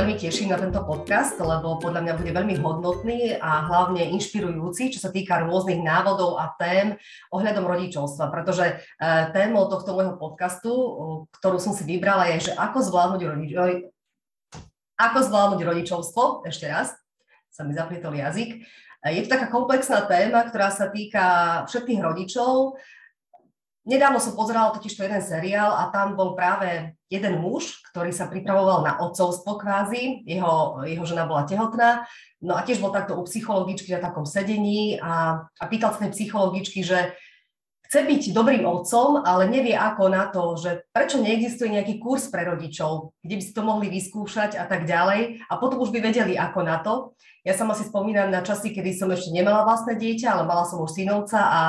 [0.00, 4.96] veľmi teším na tento podcast, lebo podľa mňa bude veľmi hodnotný a hlavne inšpirujúci, čo
[4.96, 6.96] sa týka rôznych návodov a tém
[7.28, 8.74] ohľadom rodičovstva, pretože e,
[9.36, 10.72] témou tohto môjho podcastu,
[11.36, 13.92] ktorú som si vybrala, je, že ako zvládnuť, rodič-
[14.96, 16.96] ako zvládnuť rodičovstvo, ešte raz,
[17.52, 18.56] sa mi zaplietol jazyk.
[19.04, 22.80] E, je to taká komplexná téma, ktorá sa týka všetkých rodičov,
[23.90, 28.30] Nedávno som pozerala totiž to jeden seriál a tam bol práve jeden muž, ktorý sa
[28.30, 32.06] pripravoval na otcovstvo kvázi, jeho, jeho žena bola tehotná,
[32.38, 36.14] no a tiež bol takto u psychologičky na takom sedení a, a pýtal sa tej
[36.14, 37.18] psychologičky, že
[37.90, 42.46] chce byť dobrým otcom, ale nevie ako na to, že prečo neexistuje nejaký kurz pre
[42.46, 46.38] rodičov, kde by si to mohli vyskúšať a tak ďalej a potom už by vedeli
[46.38, 47.18] ako na to.
[47.42, 50.78] Ja sama si spomínam na časy, kedy som ešte nemala vlastné dieťa, ale mala som
[50.78, 51.60] už synovca a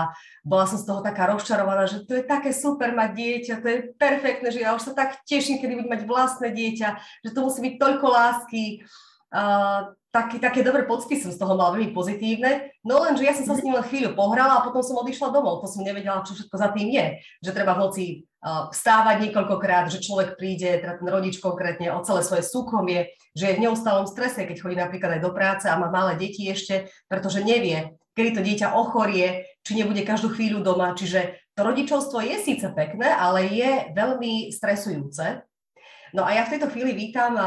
[0.46, 3.78] bola som z toho taká rozčarovaná, že to je také super mať dieťa, to je
[3.98, 6.90] perfektné, že ja už sa tak teším, kedy budem mať vlastné dieťa,
[7.26, 8.86] že to musí byť toľko lásky.
[9.32, 13.32] Uh, taký, také dobré pocity som z toho mala veľmi pozitívne, no len, že ja
[13.32, 16.20] som sa s ním len chvíľu pohrala a potom som odišla domov, to som nevedela,
[16.28, 17.06] čo všetko za tým je,
[17.40, 18.06] že treba v noci
[18.44, 23.56] vstávať niekoľkokrát, že človek príde, teda ten rodič konkrétne, o celé svoje súkromie, že je
[23.56, 27.40] v neustálom strese, keď chodí napríklad aj do práce a má malé deti ešte, pretože
[27.40, 30.92] nevie, kedy to dieťa ochorie, či nebude každú chvíľu doma.
[30.98, 35.46] Čiže to rodičovstvo je síce pekné, ale je veľmi stresujúce.
[36.12, 37.38] No a ja v tejto chvíli vítam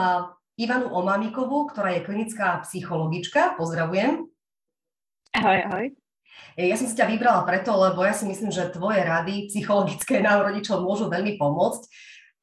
[0.54, 3.58] Ivanu Omamikovú, ktorá je klinická psychologička.
[3.58, 4.30] Pozdravujem.
[5.34, 5.86] Ahoj, ahoj.
[6.54, 10.46] Ja som si ťa vybrala preto, lebo ja si myslím, že tvoje rady psychologické nám
[10.46, 11.82] rodičov môžu veľmi pomôcť.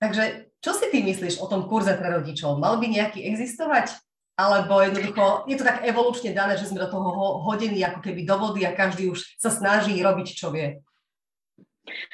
[0.04, 2.60] Takže čo si ty myslíš o tom kurze pre rodičov?
[2.60, 3.96] Mal by nejaký existovať?
[4.36, 8.36] Alebo jednoducho je to tak evolučne dané, že sme do toho hodení ako keby do
[8.36, 10.84] vody a každý už sa snaží robiť, čo vie?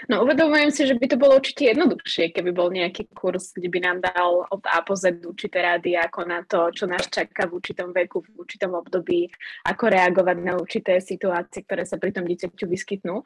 [0.09, 3.79] No uvedomujem si, že by to bolo určite jednoduchšie, keby bol nejaký kurz, kde by
[3.83, 7.59] nám dal od A po Z určité rady ako na to, čo nás čaká v
[7.59, 9.27] určitom veku, v určitom období,
[9.67, 13.21] ako reagovať na určité situácie, ktoré sa pri tom dieťaťu vyskytnú.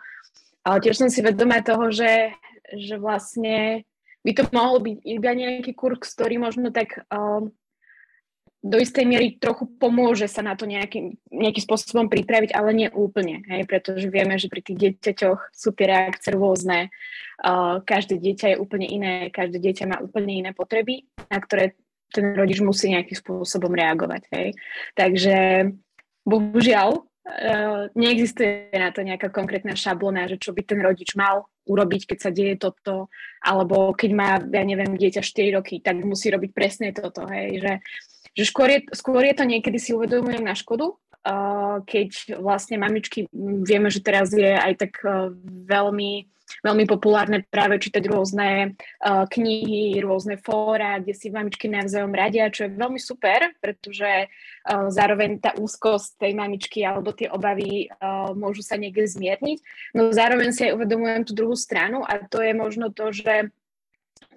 [0.61, 2.33] Ale tiež som si vedomá toho, že,
[2.77, 3.85] že vlastne
[4.21, 7.49] by to mohol byť iba nejaký kurz, ktorý možno tak um,
[8.61, 13.41] do istej miery trochu pomôže sa na to nejakým, nejakým spôsobom pripraviť, ale nie úplne,
[13.49, 16.93] hej, pretože vieme, že pri tých dieťaťoch sú tie reakcie rôzne,
[17.41, 21.73] uh, každé dieťa je úplne iné, každé dieťa má úplne iné potreby, na ktoré
[22.13, 24.29] ten rodič musí nejakým spôsobom reagovať.
[24.29, 24.47] Hej.
[24.93, 25.37] Takže
[26.21, 32.13] bohužiaľ uh, neexistuje na to nejaká konkrétna šablona, že čo by ten rodič mal urobiť,
[32.13, 33.09] keď sa deje toto,
[33.41, 37.73] alebo keď má, ja neviem, dieťa 4 roky, tak musí robiť presne toto, hej, že
[38.37, 40.95] že skôr je, skôr je to niekedy si uvedomujem na škodu,
[41.85, 43.29] keď vlastne mamičky,
[43.61, 45.29] vieme, že teraz je aj tak uh,
[45.69, 46.25] veľmi,
[46.65, 52.65] veľmi populárne práve čítať rôzne uh, knihy, rôzne fóra, kde si mamičky navzájom radia, čo
[52.65, 57.93] je veľmi super, pretože uh, zároveň tá úzkosť tej mamičky alebo tie obavy
[58.33, 59.61] môžu sa niekde zmierniť.
[59.93, 63.53] No zároveň si aj uvedomujem tú druhú stranu a to je možno to, že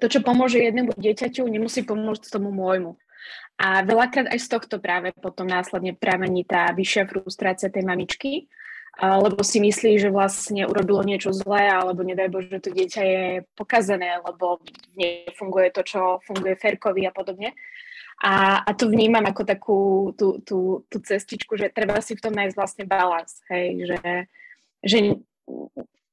[0.05, 3.01] to, čo pomôže jednému dieťaťu, nemusí pomôcť tomu môjmu.
[3.55, 8.51] A veľakrát aj z tohto práve potom následne pramení tá vyššia frustrácia tej mamičky,
[8.99, 13.25] lebo si myslí, že vlastne urobilo niečo zlé, alebo nedaj Bože, že to dieťa je
[13.59, 14.63] pokazené, lebo
[14.95, 17.55] nefunguje to, čo funguje Ferkovi a podobne.
[18.23, 19.79] A, a to vnímam ako takú
[20.15, 24.01] tú, tú, tú cestičku, že treba si v tom nájsť vlastne balans, hej, že,
[24.87, 24.99] že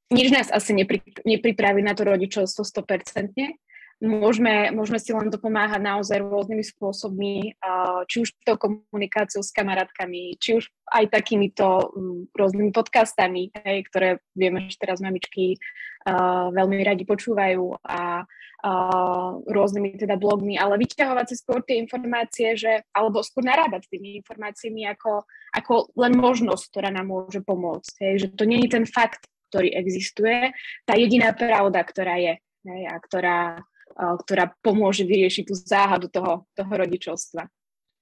[0.10, 3.38] nič nás asi nepri, nepripraví na to rodičovstvo 100%,
[4.02, 7.56] môžeme, môžeme si len dopomáhať naozaj rôznymi spôsobmi,
[8.10, 14.20] či už tou komunikáciou s kamarátkami, či už aj takýmito mm, rôznymi podcastami, hej, ktoré
[14.34, 15.56] vieme, že teraz mamičky
[16.52, 18.26] veľmi radi počúvajú a
[19.50, 24.22] rôznymi teda blogmi, ale vyťahovať si skôr tie informácie, že, alebo skôr narábať s tými
[24.22, 27.94] informáciami ako, ako len možnosť, ktorá nám môže pomôcť.
[28.06, 30.54] Hej, že to nie je ten fakt, ktorý existuje,
[30.86, 32.34] tá jediná pravda, ktorá je
[32.70, 33.66] hej, a ktorá,
[33.96, 37.48] ktorá pomôže vyriešiť tú záhadu toho, toho rodičovstva.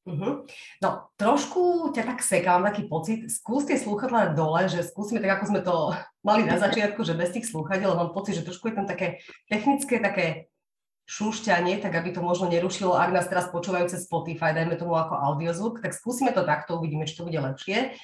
[0.09, 0.41] Uh-huh.
[0.81, 0.89] No,
[1.21, 5.45] trošku ťa tak seká, mám taký pocit, skús tie slúchadlá dole, že skúsime tak, ako
[5.53, 5.75] sme to
[6.27, 10.01] mali na začiatku, že bez tých slúchadiel, mám pocit, že trošku je tam také technické,
[10.01, 10.49] také
[11.09, 15.17] šúšťanie, tak aby to možno nerušilo, ak nás teraz počúvajú cez Spotify, dajme tomu ako
[15.17, 17.97] audiozvuk, tak skúsime to takto, uvidíme, či to bude lepšie.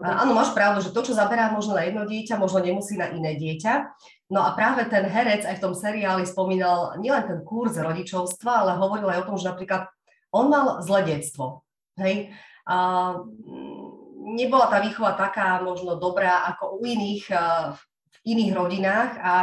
[0.00, 3.10] A, áno, máš pravdu, že to, čo zaberá možno na jedno dieťa, možno nemusí na
[3.10, 3.90] iné dieťa.
[4.32, 8.80] No a práve ten herec aj v tom seriáli spomínal nielen ten kurz rodičovstva, ale
[8.80, 9.92] hovoril aj o tom, že napríklad
[10.32, 11.68] on mal zlé detstvo.
[12.00, 12.32] Hej?
[12.64, 12.76] A,
[13.20, 14.02] mm,
[14.32, 19.34] nebola tá výchova taká možno dobrá ako u iných, v iných rodinách a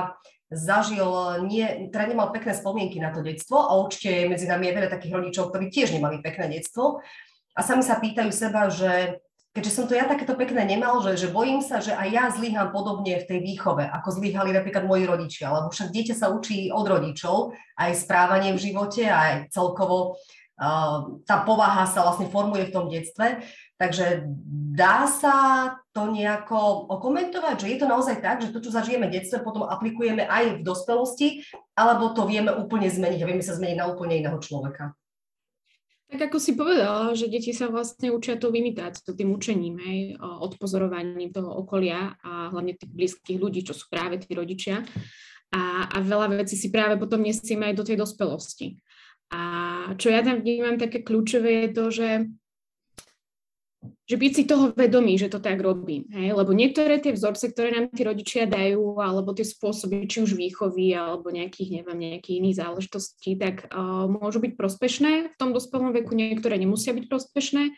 [0.50, 1.06] zažil,
[1.46, 5.14] nie, teda nemal pekné spomienky na to detstvo a určite medzi nami je veľa takých
[5.14, 7.06] rodičov, ktorí tiež nemali pekné detstvo
[7.54, 9.22] a sami sa pýtajú seba, že
[9.54, 12.70] keďže som to ja takéto pekné nemal, že, že bojím sa, že aj ja zlyham
[12.70, 16.86] podobne v tej výchove, ako zlyhali napríklad moji rodičia, lebo však dieťa sa učí od
[16.86, 20.22] rodičov, aj správanie v živote, aj celkovo
[20.62, 23.42] uh, tá povaha sa vlastne formuje v tom detstve.
[23.80, 24.28] Takže
[24.76, 25.36] dá sa
[25.96, 29.64] to nejako okomentovať, že je to naozaj tak, že to, čo zažijeme v detstve, potom
[29.64, 31.48] aplikujeme aj v dospelosti,
[31.80, 34.99] alebo to vieme úplne zmeniť a vieme sa zmeniť na úplne iného človeka?
[36.10, 41.30] Tak ako si povedala, že deti sa vlastne učia tou imitáciou, tým učením, hej, odpozorovaním
[41.30, 44.82] toho okolia a hlavne tých blízkych ľudí, čo sú práve tí rodičia.
[45.54, 48.82] A, a veľa vecí si práve potom nesieme aj do tej dospelosti.
[49.30, 49.42] A
[50.02, 52.10] čo ja tam vnímam také kľúčové je to, že
[54.10, 56.10] že byť si toho vedomý, že to tak robím.
[56.10, 56.34] Hej?
[56.34, 60.98] Lebo niektoré tie vzorce, ktoré nám tí rodičia dajú, alebo tie spôsoby, či už výchovy,
[60.98, 66.18] alebo nejakých, neviem, nejakých iných záležitostí, tak uh, môžu byť prospešné v tom dospelom veku,
[66.18, 67.70] niektoré nemusia byť prospešné.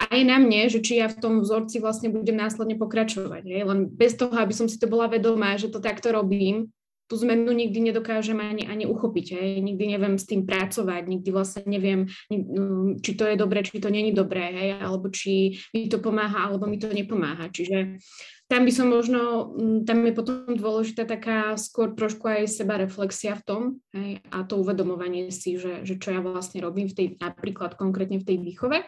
[0.00, 3.48] A je na mne, že či ja v tom vzorci vlastne budem následne pokračovať.
[3.48, 3.62] Hej?
[3.64, 6.68] Len bez toho, aby som si to bola vedomá, že to takto robím,
[7.10, 9.26] tú zmenu nikdy nedokážem ani, ani uchopiť.
[9.34, 9.50] Hej.
[9.66, 13.90] Nikdy neviem s tým pracovať, nikdy vlastne neviem, mm, či to je dobré, či to
[13.90, 17.50] není dobré, hej, alebo či mi to pomáha, alebo mi to nepomáha.
[17.50, 17.98] Čiže
[18.46, 19.50] tam by som možno,
[19.82, 24.58] tam je potom dôležitá taká skôr trošku aj seba reflexia v tom hej, a to
[24.58, 28.86] uvedomovanie si, že, že čo ja vlastne robím v tej, napríklad konkrétne v tej výchove.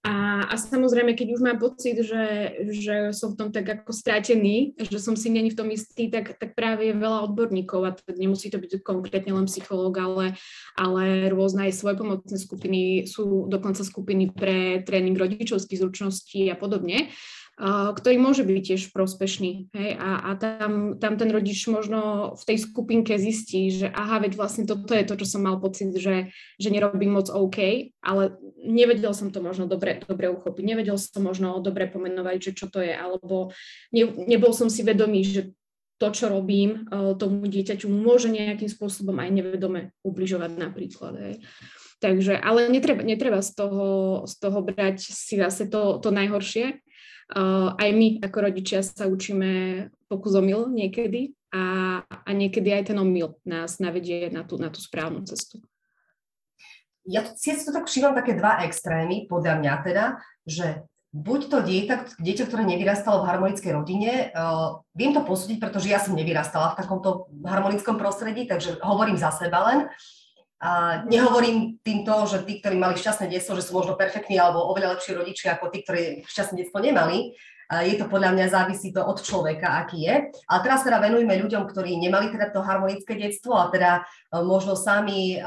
[0.00, 4.72] A, a samozrejme, keď už mám pocit, že, že som v tom tak ako strátený,
[4.80, 8.48] že som si není v tom istý, tak, tak práve je veľa odborníkov a nemusí
[8.48, 10.26] to byť konkrétne len psychológ, ale,
[10.72, 17.12] ale rôzne aj svoje pomocné skupiny, sú dokonca skupiny pre tréning rodičovských zručností a podobne
[17.60, 19.68] ktorý môže byť tiež prospešný.
[19.76, 19.90] Hej?
[20.00, 24.64] A, a tam, tam ten rodič možno v tej skupinke zistí, že aha, veď vlastne
[24.64, 28.22] toto je to, čo som mal pocit, že, že nerobím moc OK, ale
[28.64, 32.80] nevedel som to možno dobre, dobre uchopiť, nevedel som možno dobre pomenovať, že čo to
[32.80, 33.52] je, alebo
[33.92, 35.52] ne, nebol som si vedomý, že
[36.00, 36.88] to, čo robím
[37.20, 41.12] tomu dieťaťu, môže nejakým spôsobom aj nevedome ubližovať napríklad.
[41.20, 41.34] Hej.
[42.00, 43.88] Takže, ale netreba, netreba z, toho,
[44.24, 46.80] z toho brať si zase to, to najhoršie,
[47.30, 52.98] Uh, aj my ako rodičia sa učíme pokus omyl niekedy a, a niekedy aj ten
[52.98, 55.62] omyl nás navedie na tú, na tú správnu cestu.
[57.06, 60.04] Ja si to tak všímam také dva extrémy, podľa mňa teda,
[60.42, 65.90] že buď to dieťa, dieťa, ktoré nevyrastalo v harmonickej rodine, uh, viem to posúdiť, pretože
[65.90, 69.78] ja som nevyrastala v takomto harmonickom prostredí, takže hovorím za seba len,
[70.60, 75.00] a nehovorím týmto, že tí, ktorí mali šťastné detstvo, že sú možno perfektní alebo oveľa
[75.00, 77.32] lepší rodičia ako tí, ktorí šťastné detstvo nemali.
[77.70, 80.14] Je to podľa mňa závisí to od človeka, aký je.
[80.50, 84.74] A teraz teda venujme ľuďom, ktorí nemali teda to harmonické detstvo a teda e, možno
[84.74, 85.46] sami e,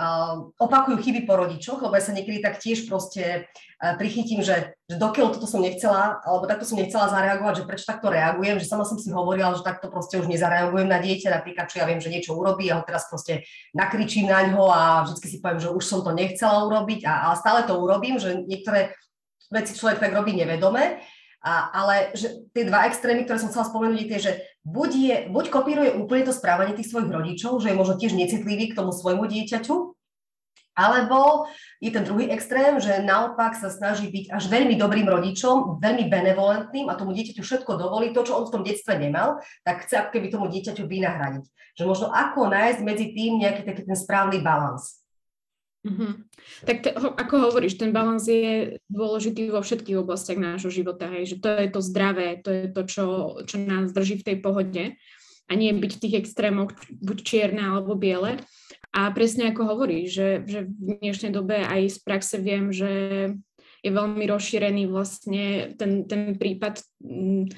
[0.55, 4.95] opakujú chyby po rodičoch, lebo ja sa niekedy tak tiež proste e, prichytím, že, že
[4.95, 8.87] dokiaľ toto som nechcela, alebo takto som nechcela zareagovať, že prečo takto reagujem, že sama
[8.87, 12.07] som si hovorila, že takto proste už nezareagujem na dieťa, napríklad, čo ja viem, že
[12.07, 13.43] niečo urobí a ho teraz proste
[13.75, 17.35] nakričím na ňo a vždy si poviem, že už som to nechcela urobiť a, a
[17.35, 18.95] stále to urobím, že niektoré
[19.51, 21.03] veci človek tak robí nevedome
[21.43, 24.31] a, ale že tie dva extrémy, ktoré som chcela spomenúť, je tie, že
[24.63, 28.71] buď, je, buď kopíruje úplne to správanie tých svojich rodičov, že je možno tiež necitlivý
[28.71, 29.75] k tomu svojmu dieťaťu,
[30.73, 31.45] alebo
[31.77, 36.89] je ten druhý extrém, že naopak sa snaží byť až veľmi dobrým rodičom, veľmi benevolentným
[36.89, 40.09] a tomu dieťaťu všetko dovolí, to, čo on v tom detstve nemal, tak chce ako
[40.17, 41.45] keby tomu dieťaťu vynahradiť.
[41.77, 45.02] Že možno ako nájsť medzi tým nejaký taký ten správny balans.
[45.83, 46.11] Mm-hmm.
[46.63, 51.35] Tak te, ho, ako hovoríš, ten balans je dôležitý vo všetkých oblastiach nášho života, hej,
[51.35, 53.05] že to je to zdravé, to je to, čo,
[53.43, 54.83] čo nás drží v tej pohode
[55.47, 58.39] a nie byť v tých extrémoch buď čierne alebo biele.
[58.95, 62.91] A presne ako hovoríš, že, že v dnešnej dobe aj z praxe viem, že
[63.83, 67.51] je veľmi rozšírený vlastne ten, ten prípad mm,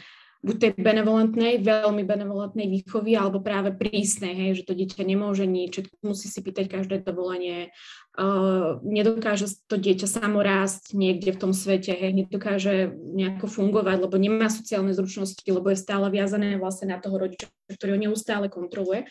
[0.46, 5.82] buď tej benevolentnej, veľmi benevolentnej výchovy, alebo práve prísnej, hej, že to dieťa nemôže nič,
[6.06, 7.74] musí si pýtať každé dovolenie,
[8.22, 14.46] uh, nedokáže to dieťa samorásť niekde v tom svete, hej, nedokáže nejako fungovať, lebo nemá
[14.54, 19.10] sociálne zručnosti, lebo je stále viazané vlastne na toho rodiča, ktorý ho neustále kontroluje.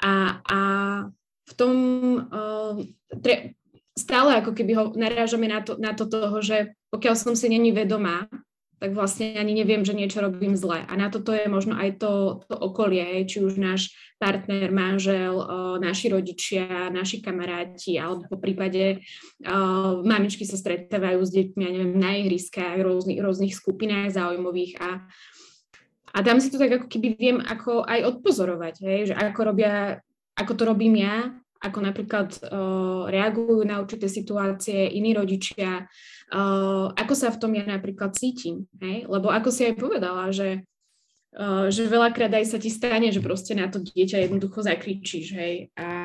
[0.00, 0.60] A, a
[1.44, 1.74] v tom
[2.32, 2.80] uh,
[3.20, 3.60] tre,
[3.92, 7.76] stále ako keby ho narážame na to, na to toho, že pokiaľ som si není
[7.76, 8.24] vedomá,
[8.82, 10.82] tak vlastne ani neviem, že niečo robím zle.
[10.82, 15.38] A na toto je možno aj to, to okolie, či už náš partner, manžel,
[15.78, 18.98] naši rodičia, naši kamaráti, alebo po prípade
[19.46, 25.06] o, mamičky sa stretávajú s deťmi, ja neviem, na ihriskách, rôznych, rôznych skupinách záujmových a
[26.12, 29.96] A tam si to tak ako keby viem ako aj odpozorovať, hej, že ako robia,
[30.36, 37.14] ako to robím ja, ako napríklad uh, reagujú na určité situácie iní rodičia, uh, ako
[37.14, 39.06] sa v tom ja napríklad cítim, hej?
[39.06, 40.66] lebo ako si aj povedala, že,
[41.38, 45.54] uh, že veľakrát aj sa ti stane, že proste na to dieťa jednoducho zakričíš, hej,
[45.78, 46.01] a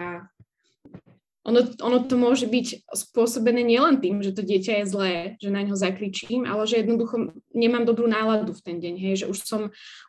[1.48, 5.64] ono, ono to môže byť spôsobené nielen tým, že to dieťa je zlé, že na
[5.64, 9.62] ňo zakričím, ale že jednoducho nemám dobrú náladu v ten deň, hej, že už som,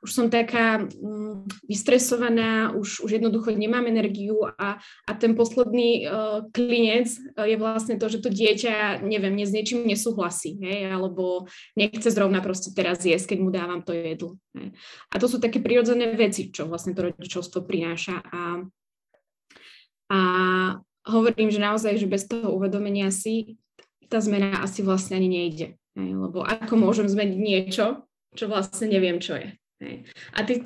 [0.03, 6.51] už som taká um, vystresovaná, už, už jednoducho nemám energiu a, a ten posledný uh,
[6.51, 7.07] klinec
[7.39, 11.47] uh, je vlastne to, že to dieťa, neviem, nie s niečím nesúhlasí, hej, alebo
[11.79, 14.43] nechce zrovna proste teraz jesť, keď mu dávam to jedlo.
[14.59, 14.75] Hej.
[15.15, 18.67] A to sú také prirodzené veci, čo vlastne to rodičovstvo prináša a
[20.09, 20.21] a
[21.09, 23.57] hovorím, že naozaj, že bez toho uvedomenia si
[24.09, 25.67] tá zmena asi vlastne ani nejde.
[25.99, 29.49] Hej, lebo ako môžem zmeniť niečo, čo vlastne neviem, čo je.
[29.83, 29.97] Hej.
[30.37, 30.63] A ty,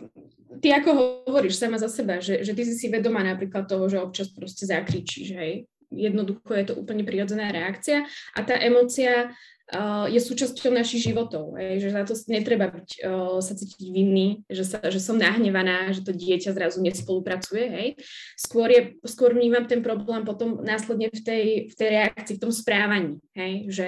[0.60, 4.02] ty ako hovoríš sama za seba, že, že ty si si vedomá napríklad toho, že
[4.02, 5.64] občas proste zakričíš, hej.
[5.92, 9.32] Jednoducho je to úplne prirodzená reakcia a tá emocia
[9.72, 14.64] uh, je súčasťou našich životov, že za to netreba byť, uh, sa cítiť vinný, že,
[14.64, 17.88] sa, že som nahnevaná, že to dieťa zrazu nespolupracuje, hej.
[18.36, 22.52] Skôr, je, skôr vnímam ten problém potom následne v tej, v tej reakcii, v tom
[22.52, 23.86] správaní, hej, že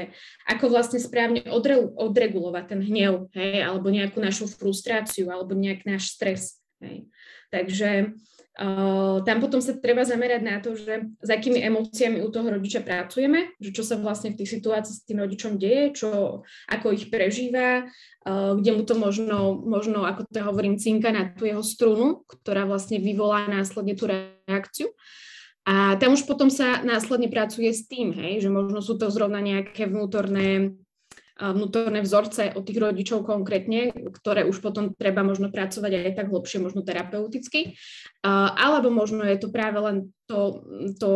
[0.48, 6.16] ako vlastne správne odre, odregulovať ten hnev, hej, alebo nejakú našu frustráciu, alebo nejak náš
[6.16, 7.08] stres, hej.
[7.52, 8.14] Takže
[9.26, 13.50] tam potom sa treba zamerať na to, že s akými emóciami u toho rodiča pracujeme,
[13.58, 16.10] že čo sa vlastne v tých situáciách s tým rodičom deje, čo,
[16.70, 21.50] ako ich prežíva, uh, kde mu to možno, možno, ako to hovorím, cinka na tú
[21.50, 24.94] jeho strunu, ktorá vlastne vyvolá následne tú reakciu.
[25.64, 29.40] A tam už potom sa následne pracuje s tým, hej, že možno sú to zrovna
[29.40, 30.76] nejaké vnútorné
[31.34, 36.62] vnútorné vzorce od tých rodičov konkrétne, ktoré už potom treba možno pracovať aj tak hlbšie,
[36.62, 37.74] možno terapeuticky.
[38.24, 39.96] Alebo možno je to práve len
[40.30, 40.62] to,
[41.02, 41.10] to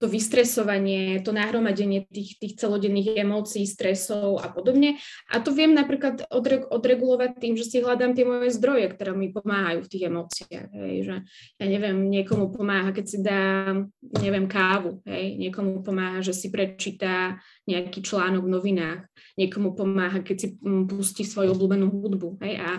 [0.00, 4.98] to vystresovanie, to nahromadenie tých, tých celodenných emócií, stresov a podobne.
[5.30, 9.30] A to viem napríklad odre, odregulovať tým, že si hľadám tie moje zdroje, ktoré mi
[9.30, 10.68] pomáhajú v tých emóciách.
[10.72, 11.16] Hej, že
[11.62, 13.76] ja neviem, niekomu pomáha, keď si dá,
[14.18, 19.00] neviem, kávu, hej, niekomu pomáha, že si prečíta nejaký článok v novinách,
[19.38, 22.42] niekomu pomáha, keď si mm, pustí svoju obľúbenú hudbu.
[22.42, 22.70] Hej, a,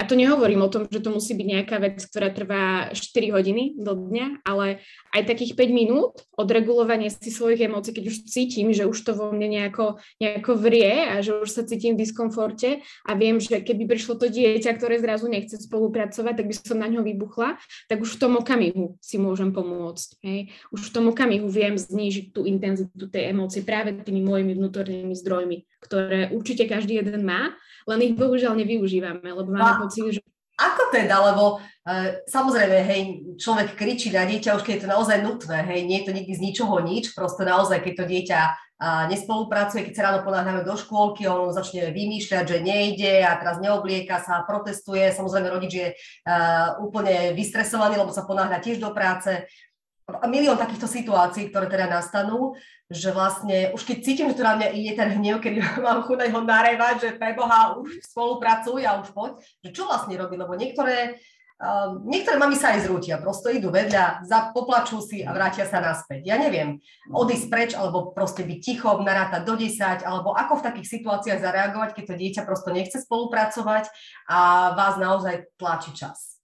[0.00, 3.76] a to nehovorím o tom, že to musí byť nejaká vec, ktorá trvá 4 hodiny
[3.76, 4.80] do dňa, ale
[5.12, 9.28] aj takých 5 minút odregulovanie si svojich emócií, keď už cítim, že už to vo
[9.28, 13.84] mne nejako, nejako vrie a že už sa cítim v diskomforte a viem, že keby
[13.84, 17.60] prišlo to dieťa, ktoré zrazu nechce spolupracovať, tak by som na ňo vybuchla,
[17.92, 20.08] tak už v tom okamihu si môžem pomôcť.
[20.24, 20.40] Hej.
[20.72, 25.66] Už v tom okamihu viem znížiť tú intenzitu tej emócie práve tými mojimi vnútornými zdrojmi,
[25.82, 27.58] ktoré určite každý jeden má,
[27.90, 30.20] len ich bohužiaľ nevyužívame, lebo máme pocit, že
[30.60, 33.00] ako teda, lebo uh, samozrejme, hej,
[33.40, 36.32] človek kričí na dieťa už keď je to naozaj nutné, hej, nie je to nikdy
[36.36, 40.76] z ničoho nič, proste naozaj, keď to dieťa uh, nespolupracuje, keď sa ráno ponáhľame do
[40.76, 46.76] škôlky, on začne vymýšľať, že nejde a teraz neoblieka sa, protestuje, samozrejme rodič je uh,
[46.84, 49.48] úplne vystresovaný, lebo sa ponáhľa tiež do práce,
[50.10, 52.58] a milión takýchto situácií, ktoré teda nastanú,
[52.90, 56.26] že vlastne už keď cítim, že tu na mňa ide ten hnev, keď mám chuť
[56.34, 61.22] ho narevať, že preboha už spolupracuj a už poď, že čo vlastne robí, lebo niektoré,
[61.62, 65.78] uh, niektoré mami sa aj zrútia, prosto idú vedľa, za, poplačú si a vrátia sa
[65.78, 66.26] naspäť.
[66.26, 66.82] Ja neviem,
[67.14, 71.94] odísť preč, alebo proste byť ticho, narátať do 10, alebo ako v takých situáciách zareagovať,
[71.94, 73.86] keď to dieťa prosto nechce spolupracovať
[74.26, 76.39] a vás naozaj tlačí čas.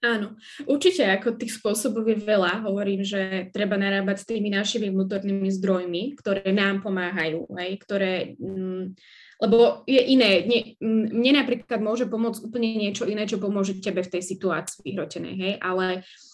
[0.00, 0.32] Áno,
[0.64, 2.64] určite ako tých spôsobov je veľa.
[2.64, 8.96] Hovorím, že treba narábať s tými našimi vnútornými zdrojmi, ktoré nám pomáhajú, hej, ktoré, mm,
[9.44, 10.48] lebo je iné.
[10.48, 15.34] Nie, mne napríklad môže pomôcť úplne niečo iné, čo pomôže tebe v tej situácii vyhrotenej,
[15.36, 16.29] hej, ale uh,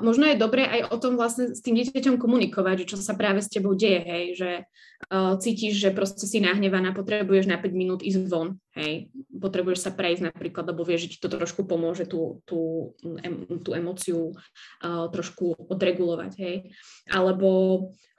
[0.00, 3.44] možno je dobré aj o tom vlastne s tým dieťaťom komunikovať, že čo sa práve
[3.44, 4.50] s tebou deje, hej, že
[5.12, 9.92] uh, cítiš, že proste si nahnevaná, potrebuješ na 5 minút ísť von, hej, potrebuješ sa
[9.92, 15.12] prejsť napríklad, lebo vieš, že ti to trošku pomôže tú, tú, em, tú emociu uh,
[15.12, 16.56] trošku odregulovať, hej,
[17.12, 17.48] alebo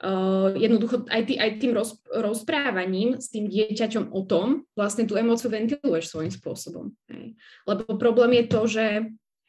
[0.06, 5.18] uh, jednoducho aj, tý, aj tým roz, rozprávaním s tým dieťaťom o tom vlastne tú
[5.18, 7.34] emociu ventiluješ svojím spôsobom, hej,
[7.66, 8.86] lebo problém je to, že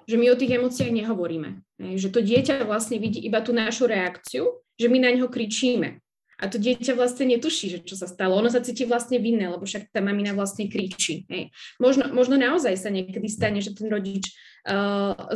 [0.06, 1.66] že my o tých emóciách nehovoríme.
[1.82, 6.02] Že to dieťa vlastne vidí iba tú našu reakciu, že my na ňo kričíme.
[6.36, 8.36] A to dieťa vlastne netuší, že čo sa stalo.
[8.36, 11.24] Ono sa cíti vlastne vinné, lebo však tá mamina vlastne kričí.
[11.32, 11.56] Hej.
[11.80, 14.36] Možno, možno naozaj sa niekedy stane, že ten rodič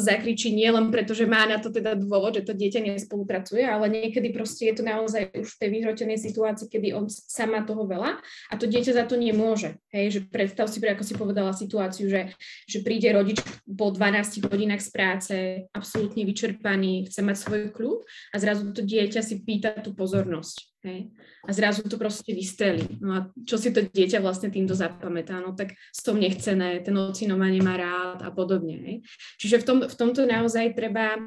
[0.02, 3.86] zakričí nie len preto, že má na to teda dôvod, že to dieťa nespolupracuje, ale
[3.86, 8.18] niekedy proste je to naozaj už v tej vyhrotenej situácii, kedy on sama toho veľa
[8.50, 9.78] a to dieťa za to nemôže.
[9.94, 12.34] Hej, že predstav si, ako si povedala situáciu, že,
[12.66, 13.38] že príde rodič
[13.70, 15.36] po 12 hodinách z práce,
[15.78, 18.00] absolútne vyčerpaný, chce mať svoj kľud
[18.34, 20.70] a zrazu to dieťa si pýta tú pozornosť.
[20.80, 21.12] Hej.
[21.44, 23.04] A zrazu to proste vystrelí.
[23.04, 25.44] No a čo si to dieťa vlastne týmto zapamätá?
[25.44, 28.76] No tak s tom nechcené, ten ocino nemá rád a podobne.
[28.80, 28.96] Hej.
[29.40, 31.20] Čiže v, tom, v tomto naozaj treba,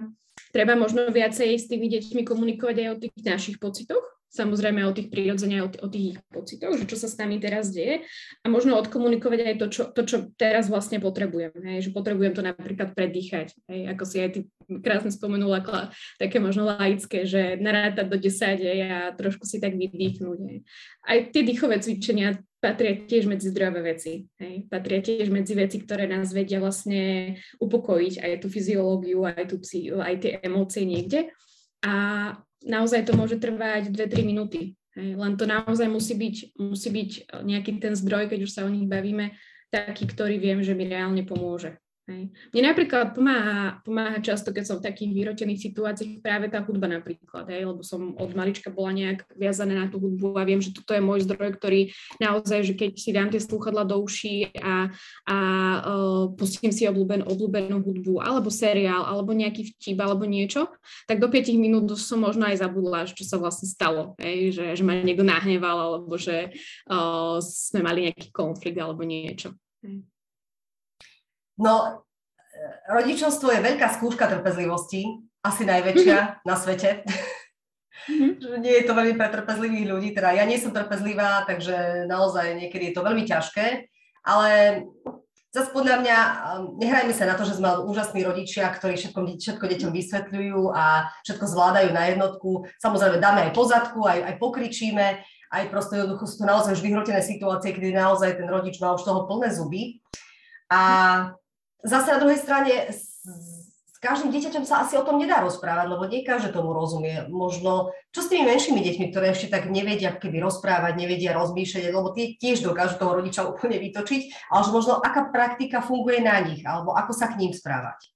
[0.57, 5.12] treba možno viacej s tými deťmi komunikovať aj o tých našich pocitoch, samozrejme o tých
[5.12, 8.09] prírodzenia, o, tých ich pocitoch, že čo sa s nami teraz deje
[8.41, 12.41] a možno odkomunikovať aj to, čo, to, čo teraz vlastne potrebujem, hej, že potrebujem to
[12.41, 14.41] napríklad predýchať, hej, ako si aj ty
[14.81, 15.61] krásne spomenula,
[16.17, 20.39] také možno laické, že narátať do 10 hej, a trošku si tak vydýchnuť.
[20.49, 20.59] Hej.
[21.05, 24.25] Aj tie dýchové cvičenia patria tiež medzi zdravé veci.
[24.39, 24.71] Hej.
[24.71, 29.59] Patria tiež medzi veci, ktoré nás vedia vlastne upokojiť aj tú fyziológiu, aj, tú,
[29.99, 31.35] aj tie emócie niekde.
[31.83, 31.95] A
[32.64, 34.78] naozaj to môže trvať 2-3 minúty.
[34.95, 35.19] Hej.
[35.19, 37.11] Len to naozaj musí byť, musí byť
[37.42, 39.35] nejaký ten zdroj, keď už sa o nich bavíme,
[39.73, 41.82] taký, ktorý viem, že mi reálne pomôže.
[42.11, 42.35] Hej.
[42.51, 47.47] Mne napríklad pomáha, pomáha často, keď som v takých vyrotených situáciách práve tá hudba napríklad,
[47.47, 50.99] hej, lebo som od malička bola nejak viazaná na tú hudbu a viem, že toto
[50.99, 54.91] je môj zdroj, ktorý naozaj, že keď si dám tie slúchadla do uší a,
[55.31, 55.37] a
[55.79, 60.75] uh, pustím si obľúben, obľúbenú hudbu alebo seriál, alebo nejaký vtip, alebo niečo,
[61.07, 64.83] tak do 5 minút som možno aj zabudla, čo sa vlastne stalo, hej, že, že
[64.83, 66.51] ma niekto nahneval, alebo že
[66.91, 69.55] uh, sme mali nejaký konflikt alebo niečo.
[69.87, 70.12] Hej.
[71.61, 72.05] No,
[72.89, 75.05] rodičovstvo je veľká skúška trpezlivosti,
[75.43, 76.47] asi najväčšia mm-hmm.
[76.47, 76.91] na svete.
[78.03, 78.59] Mm-hmm.
[78.59, 82.91] nie je to veľmi pre trpezlivých ľudí, teda ja nie som trpezlivá, takže naozaj niekedy
[82.91, 83.87] je to veľmi ťažké,
[84.27, 84.51] ale
[85.55, 89.65] zase podľa mňa um, nehrajme sa na to, že sme úžasní rodičia, ktorí všetko, všetko
[89.71, 92.67] deťom vysvetľujú a všetko zvládajú na jednotku.
[92.83, 95.23] Samozrejme dáme aj pozadku, aj, aj pokričíme,
[95.55, 99.07] aj proste jednoducho sú to naozaj už vyhrotené situácie, kedy naozaj ten rodič má už
[99.07, 100.03] toho plné zuby.
[100.73, 100.81] A
[101.83, 103.23] zase na druhej strane s,
[104.03, 107.23] každým dieťaťom sa asi o tom nedá rozprávať, lebo nie každý tomu rozumie.
[107.31, 112.11] Možno, čo s tými menšími deťmi, ktoré ešte tak nevedia keby rozprávať, nevedia rozmýšľať, lebo
[112.11, 116.99] tie tiež dokážu toho rodiča úplne vytočiť, ale možno aká praktika funguje na nich, alebo
[116.99, 118.11] ako sa k ním správať,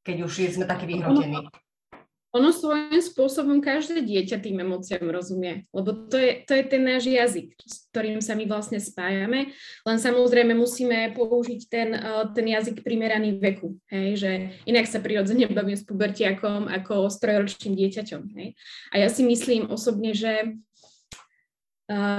[0.00, 1.44] keď už sme takí vyhrotení.
[2.36, 7.08] Ono svojím spôsobom každé dieťa tým emóciám rozumie, lebo to je, to je ten náš
[7.08, 9.56] jazyk, s ktorým sa my vlastne spájame,
[9.88, 14.30] len samozrejme musíme použiť ten, eh, ten jazyk primeraný veku, hej, že
[14.68, 18.22] inak sa prirodzene bavím s pubertiakom ako s trojročným dieťaťom.
[18.36, 18.48] Hej.
[18.92, 20.60] A ja si myslím osobne, že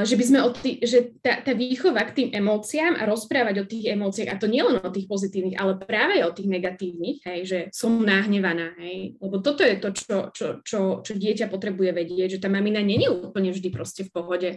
[0.02, 3.70] že by sme o tý, že tá, tá výchova k tým emóciám a rozprávať o
[3.70, 7.60] tých emóciách, a to nielen o tých pozitívnych, ale práve o tých negatívnych, hej, že
[7.70, 12.42] som nahnevaná, hej, lebo toto je to, čo, čo, čo, čo dieťa potrebuje vedieť, že
[12.42, 14.50] tá mamina není úplne vždy proste v pohode.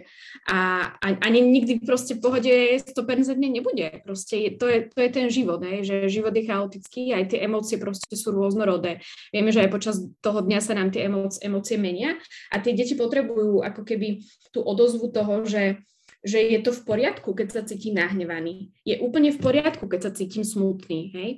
[0.49, 0.57] A,
[0.97, 5.29] a ani nikdy proste v pohode 100% nebude, proste je, to, je, to je ten
[5.29, 8.97] život, hej, že život je chaotický, aj tie emócie proste sú rôznorodé.
[9.29, 12.17] Vieme, že aj počas toho dňa sa nám tie emócie, emócie menia
[12.49, 15.83] a tie deti potrebujú ako keby tú odozvu výzvu toho, že,
[16.23, 18.71] že je to v poriadku, keď sa cítim nahnevaný.
[18.87, 21.11] Je úplne v poriadku, keď sa cítim smutný.
[21.11, 21.29] Hej?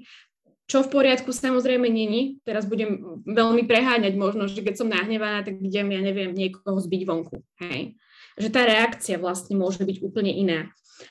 [0.70, 2.38] Čo v poriadku samozrejme není.
[2.46, 7.02] Teraz budem veľmi preháňať možno, že keď som nahnevaná, tak idem, ja neviem, niekoho zbiť
[7.06, 7.42] vonku.
[7.66, 7.98] Hej?
[8.38, 10.70] Že tá reakcia vlastne môže byť úplne iná.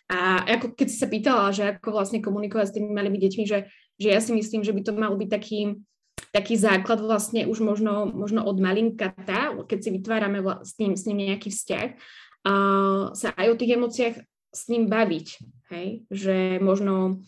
[0.09, 3.69] A ako keď si sa pýtala, že ako vlastne komunikovať s tými malými deťmi, že,
[4.01, 5.61] že ja si myslím, že by to mal byť taký,
[6.33, 11.21] taký základ vlastne už možno, možno od malinkata, keď si vytvárame s ním, s ním
[11.21, 11.88] nejaký vzťah,
[12.44, 12.52] a
[13.16, 14.16] sa aj o tých emóciách
[14.54, 15.26] s ním baviť,
[15.74, 16.07] hej?
[16.12, 17.24] že možno,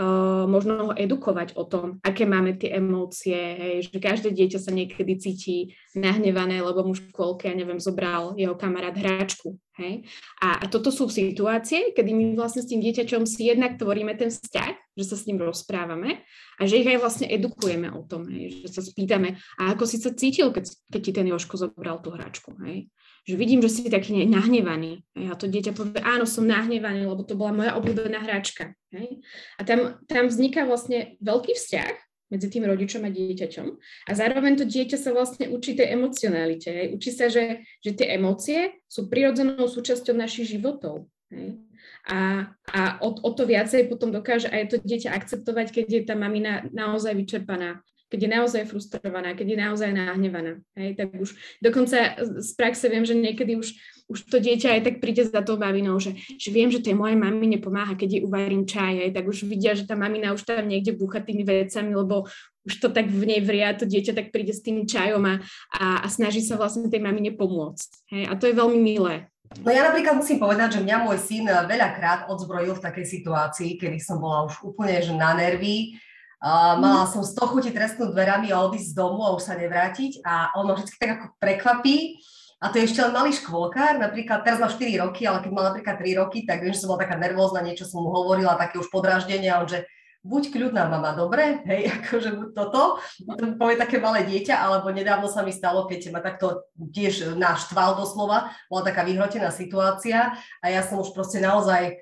[0.00, 3.76] uh, možno ho edukovať o tom, aké máme tie emócie, hej?
[3.92, 5.56] že každé dieťa sa niekedy cíti
[5.92, 9.60] nahnevané, lebo mu škôlke, ja neviem, zobral jeho kamarát hráčku.
[9.76, 10.08] Hej?
[10.40, 14.32] A, a toto sú situácie, kedy my vlastne s tým dieťačom si jednak tvoríme ten
[14.32, 16.24] vzťah, že sa s ním rozprávame
[16.56, 18.64] a že ich aj vlastne edukujeme o tom, hej?
[18.64, 22.12] že sa spýtame, a ako si sa cítil, keď, keď ti ten Joško zobral tú
[22.12, 22.56] hračku.
[22.64, 22.88] Hej?
[23.22, 25.06] Že vidím, že si taký nahnevaný.
[25.30, 28.74] A to dieťa povie, áno, som nahnevaný, lebo to bola moja obľúbená hračka.
[28.90, 29.22] Hej?
[29.58, 31.94] A tam, tam vzniká vlastne veľký vzťah
[32.34, 33.66] medzi tým rodičom a dieťaťom.
[34.08, 36.74] A zároveň to dieťa sa vlastne učí tej emocionalite.
[36.74, 36.86] Hej?
[36.98, 41.06] Učí sa, že, že tie emócie sú prirodzenou súčasťou našich životov.
[41.30, 41.62] Hej?
[42.10, 46.18] A, a o, o to viacej potom dokáže aj to dieťa akceptovať, keď je tá
[46.18, 47.78] mamina naozaj vyčerpaná
[48.12, 50.60] keď je naozaj frustrovaná, keď je naozaj nahnevaná.
[50.76, 51.32] Hej, tak už
[51.64, 53.72] dokonca z praxe viem, že niekedy už,
[54.12, 57.16] už to dieťa aj tak príde za tou bavinou, že, že viem, že tej mojej
[57.16, 60.68] mami nepomáha, keď jej uvarím čaj, hej, tak už vidia, že tá mamina už tam
[60.68, 62.28] niekde búcha tými vecami, lebo
[62.68, 65.40] už to tak v nej vria, to dieťa tak príde s tým čajom a,
[65.72, 67.88] a, a snaží sa vlastne tej mamine pomôcť.
[68.12, 69.32] Hej, a to je veľmi milé.
[69.60, 74.00] No ja napríklad musím povedať, že mňa môj syn veľakrát odzbrojil v takej situácii, kedy
[74.00, 76.00] som bola už úplne že na nervy,
[76.42, 80.50] Mala som 100 chuti tresknúť dverami a odísť z domu a už sa nevrátiť a
[80.58, 82.18] on ma vždy tak ako prekvapí.
[82.62, 85.66] A to je ešte len malý škôlkár, napríklad teraz má 4 roky, ale keď mal
[85.70, 88.78] napríklad 3 roky, tak viem, že som bola taká nervózna, niečo som mu hovorila, také
[88.78, 89.82] už podráždenie a on že
[90.22, 95.26] buď kľudná mama, dobre, hej, akože buď toto, to povie také malé dieťa, alebo nedávno
[95.26, 100.30] sa mi stalo, keď ma takto tiež naštval doslova, bola taká vyhrotená situácia
[100.62, 101.98] a ja som už proste naozaj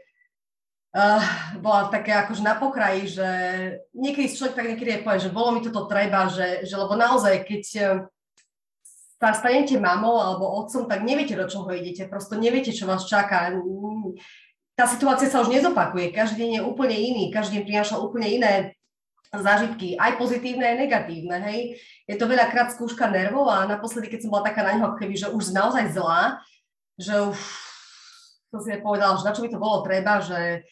[0.96, 1.22] uh,
[1.62, 3.29] bola také akože na pokraji, že
[3.94, 7.46] niekedy človek tak niekedy aj povie, že bolo mi toto treba, že, že lebo naozaj,
[7.46, 7.88] keď eh,
[9.20, 13.53] sa stanete mamou alebo otcom, tak neviete, do čoho idete, prosto neviete, čo vás čaká.
[14.72, 18.53] Tá situácia sa už nezopakuje, každý deň je úplne iný, každý deň prináša úplne iné
[19.31, 21.79] zážitky, aj pozitívne, aj negatívne, hej.
[22.09, 25.31] Je to veľakrát skúška nervov a naposledy, keď som bola taká na neho, keby, že
[25.31, 26.42] už naozaj zlá,
[26.98, 27.38] že už
[28.50, 30.66] som si povedala, že na čo by to bolo treba, že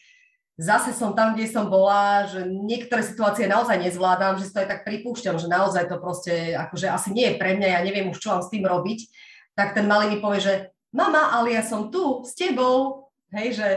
[0.59, 4.69] zase som tam, kde som bola, že niektoré situácie naozaj nezvládam, že si to aj
[4.69, 8.19] tak pripúšťam, že naozaj to proste akože asi nie je pre mňa, ja neviem už,
[8.19, 8.99] čo mám s tým robiť,
[9.55, 10.53] tak ten malý mi povie, že
[10.91, 13.69] mama, ale ja som tu s tebou, hej, že,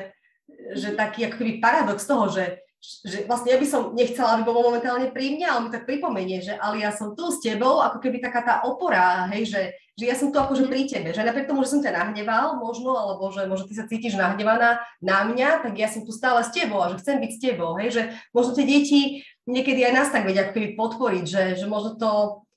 [0.74, 5.14] že taký ako paradox toho, že že vlastne ja by som nechcela, aby bolo momentálne
[5.14, 8.18] pri mne, ale mi tak pripomenie, že ale ja som tu s tebou, ako keby
[8.18, 9.62] taká tá opora, hej, že,
[9.94, 12.98] že ja som tu akože pri tebe, že napriek tomu, že som ťa nahneval možno,
[12.98, 16.50] alebo že možno ty sa cítiš nahnevaná na mňa, tak ja som tu stále s
[16.50, 18.02] tebou a že chcem byť s tebou, hej, že
[18.34, 22.10] možno tie deti niekedy aj nás tak vedia ako keby podporiť, že, že možno to,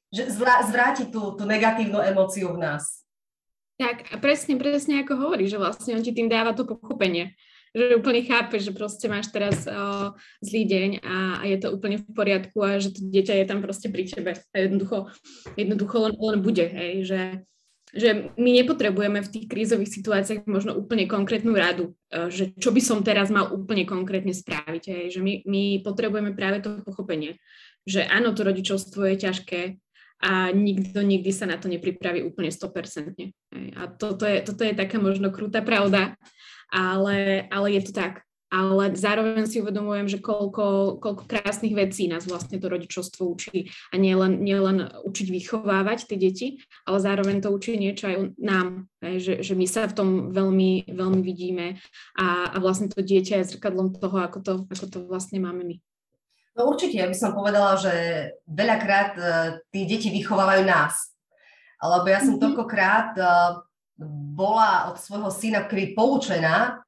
[0.09, 0.33] že
[0.65, 3.05] zvráti tú, tú negatívnu emóciu v nás.
[3.77, 7.37] Tak presne, presne ako hovorí, že vlastne on ti tým dáva to pochopenie
[7.75, 11.99] že úplne chápe, že proste máš teraz o, zlý deň a, a je to úplne
[11.99, 15.11] v poriadku a že to dieťa je tam proste pri tebe a jednoducho,
[15.59, 17.21] jednoducho len, len bude, hej, že,
[17.91, 21.91] že my nepotrebujeme v tých krízových situáciách možno úplne konkrétnu radu,
[22.31, 26.63] že čo by som teraz mal úplne konkrétne spraviť, hej, že my, my potrebujeme práve
[26.63, 27.35] to pochopenie,
[27.83, 29.61] že áno, to rodičovstvo je ťažké,
[30.23, 33.19] a nikto nikdy sa na to nepripraví úplne 100%.
[33.75, 36.15] A toto je, toto je taká možno krutá pravda,
[36.71, 38.25] ale, ale je to tak.
[38.53, 43.67] Ale zároveň si uvedomujem, že koľko, koľko krásnych vecí nás vlastne to rodičovstvo učí.
[43.91, 46.47] A nie len, nie len učiť vychovávať tie deti,
[46.85, 48.87] ale zároveň to učí niečo aj nám.
[49.01, 51.81] Že, že my sa v tom veľmi, veľmi vidíme
[52.15, 55.75] a, a vlastne to dieťa je zrkadlom toho, ako to, ako to vlastne máme my.
[56.55, 57.91] No určite, ja by som povedala, že
[58.47, 61.11] veľakrát uh, tí deti vychovávajú nás.
[61.83, 62.43] Alebo ja som mm-hmm.
[62.47, 63.64] toľkokrát uh,
[63.99, 66.83] bola od svojho syna keby poučená,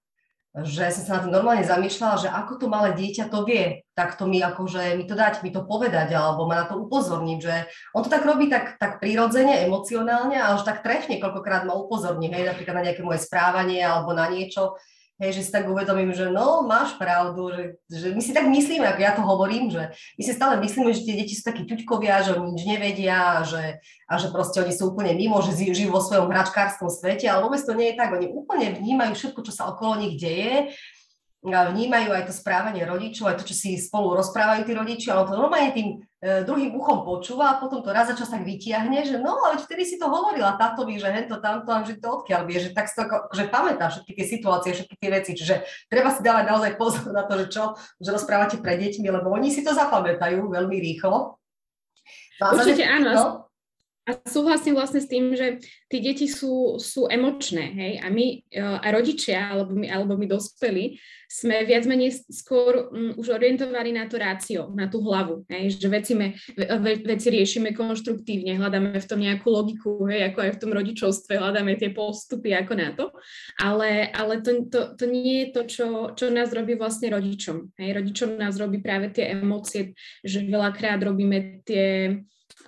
[0.58, 4.18] že som sa na to normálne zamýšľala, že ako to malé dieťa to vie, tak
[4.18, 7.56] to mi akože mi to dať, mi to povedať, alebo ma na to upozorniť, že
[7.94, 12.34] on to tak robí tak, tak prirodzene, emocionálne a až tak trefne, koľkokrát ma upozorní,
[12.34, 14.82] hej, napríklad na nejaké moje správanie alebo na niečo,
[15.18, 18.86] Hej, že si tak uvedomím, že no, máš pravdu, že, že my si tak myslíme,
[18.86, 22.22] ako ja to hovorím, že my si stále myslíme, že tie deti sú takí ťuďkovia,
[22.22, 25.90] že oni nič nevedia a že, a že proste oni sú úplne mimo, že žijú
[25.90, 28.14] vo svojom hračkárskom svete, ale vôbec to nie je tak.
[28.14, 30.70] Oni úplne vnímajú všetko, čo sa okolo nich deje
[31.48, 35.38] vnímajú aj to správanie rodičov, aj to, čo si spolu rozprávajú tí rodičia, ale to
[35.38, 39.38] normálne tým druhým uchom počúva a potom to raz za čas tak vytiahne, že no,
[39.46, 42.74] ale vtedy si to hovorila tátovi, že hento, tamto, a že to odkiaľ vie, že
[42.74, 43.06] tak si to
[43.38, 47.22] že pamätá všetky tie situácie, všetky tie veci, čiže treba si dávať naozaj pozor na
[47.30, 47.64] to, že čo,
[48.02, 51.38] že rozprávate pre deťmi, lebo oni si to zapamätajú veľmi rýchlo.
[52.42, 53.10] No, Určite áno.
[53.14, 53.26] No?
[54.08, 55.60] A súhlasím vlastne s tým, že
[55.92, 60.24] tie deti sú, sú emočné, hej, a my e, a rodičia, alebo my, alebo my
[60.32, 60.96] dospelí,
[61.28, 65.92] sme viac menej skôr um, už orientovaní na to rácio, na tú hlavu, hej, že
[65.92, 70.62] veci, me, ve, veci riešime konštruktívne, hľadáme v tom nejakú logiku, hej, ako aj v
[70.64, 73.12] tom rodičovstve, hľadáme tie postupy ako na to,
[73.60, 77.76] ale, ale to, to, to nie je to, čo, čo nás robí vlastne rodičom.
[77.76, 77.90] Hej.
[78.00, 82.16] Rodičom nás robí práve tie emócie, že veľakrát robíme tie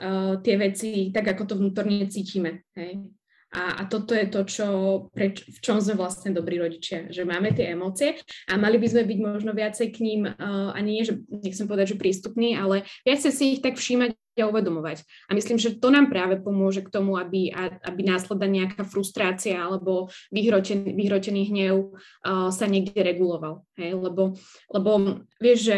[0.02, 2.68] uh, tie veci tak, ako to vnútorne cítime.
[2.76, 3.04] Hej.
[3.50, 4.68] A, a toto je to, čo,
[5.10, 8.14] preč, v čom sme vlastne dobrí rodičia, že máme tie emócie
[8.46, 11.98] a mali by sme byť možno viacej k ním, uh, ani nie, že nechcem povedať,
[11.98, 15.04] že prístupní, ale viacej si ich tak všímať a uvedomovať.
[15.28, 17.52] A myslím, že to nám práve pomôže k tomu, aby,
[17.84, 23.68] aby následná nejaká frustrácia alebo vyhrotený, vyhrotený hnev uh, sa niekde reguloval.
[23.76, 24.00] Hej?
[24.00, 24.40] Lebo,
[24.72, 25.78] lebo vieš, že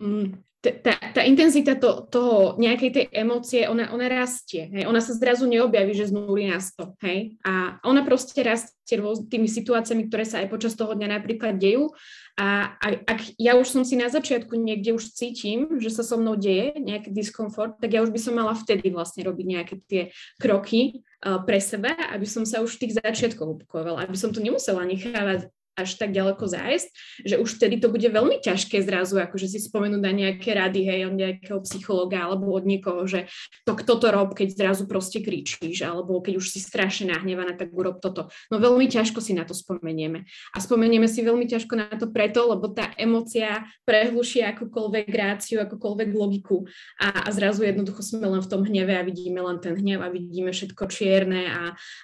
[0.00, 4.84] um, tá, tá intenzita to, toho nejakej tej emócie, ona, ona rastie, hej?
[4.84, 7.40] ona sa zrazu neobjaví, že z nuly na 100, hej?
[7.40, 11.94] A ona proste rastie tými situáciami, ktoré sa aj počas toho dňa napríklad dejú
[12.34, 16.18] a, a ak ja už som si na začiatku niekde už cítim, že sa so
[16.18, 20.02] mnou deje nejaký diskomfort, tak ja už by som mala vtedy vlastne robiť nejaké tie
[20.42, 24.42] kroky uh, pre seba, aby som sa už v tých začiatkoch upokojovala, aby som to
[24.42, 26.88] nemusela nechávať až tak ďaleko zájsť,
[27.24, 31.00] že už vtedy to bude veľmi ťažké zrazu, akože si spomenúť na nejaké rady, hej,
[31.08, 33.30] od nejakého psychologa alebo od niekoho, že
[33.64, 37.72] to kto to rob, keď zrazu proste kričíš, alebo keď už si strašne nahnevaná, tak
[37.72, 38.28] urob toto.
[38.52, 40.26] No veľmi ťažko si na to spomenieme.
[40.52, 46.08] A spomenieme si veľmi ťažko na to preto, lebo tá emocia prehluší akúkoľvek ráciu, akúkoľvek
[46.12, 46.66] logiku
[46.98, 50.10] a, a zrazu jednoducho sme len v tom hneve a vidíme len ten hnev a
[50.10, 51.62] vidíme všetko čierne a,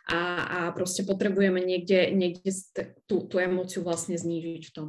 [0.09, 2.55] a, a proste potrebujeme niekde, niekde
[3.11, 4.89] tú, tú emóciu emóciu vlastne znížiť v tom.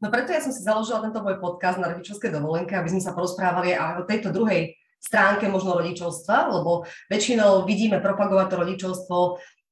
[0.00, 3.12] No preto ja som si založila tento môj podcast na rodičovskej dovolenke, aby sme sa
[3.12, 9.16] porozprávali aj o tejto druhej stránke možno rodičovstva, lebo väčšinou vidíme propagovať to rodičovstvo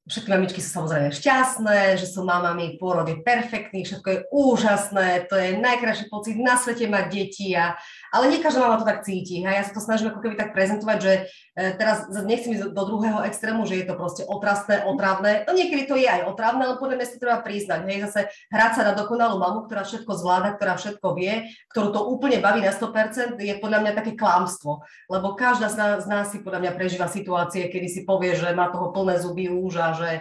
[0.05, 5.35] Všetky mamičky sú samozrejme šťastné, že sú mamami, pôrod je perfektný, všetko je úžasné, to
[5.41, 7.73] je najkrajší pocit na svete mať deti, a,
[8.15, 9.43] ale nie každá mama to tak cíti.
[9.43, 11.13] A ja sa to snažím ako keby tak prezentovať, že
[11.59, 15.43] e, teraz nechcem ísť do druhého extrému, že je to proste otrasné, otravné.
[15.51, 17.83] No niekedy to je aj otravné, ale podľa mňa si treba priznať.
[17.91, 18.21] Hej, zase
[18.55, 22.63] hrať sa na dokonalú mamu, ktorá všetko zvláda, ktorá všetko vie, ktorú to úplne baví
[22.63, 24.87] na 100%, je podľa mňa také klamstvo.
[25.11, 28.55] Lebo každá z nás, z nás si podľa mňa prežíva situácie, kedy si povie, že
[28.55, 30.13] má toho plné zuby už a že,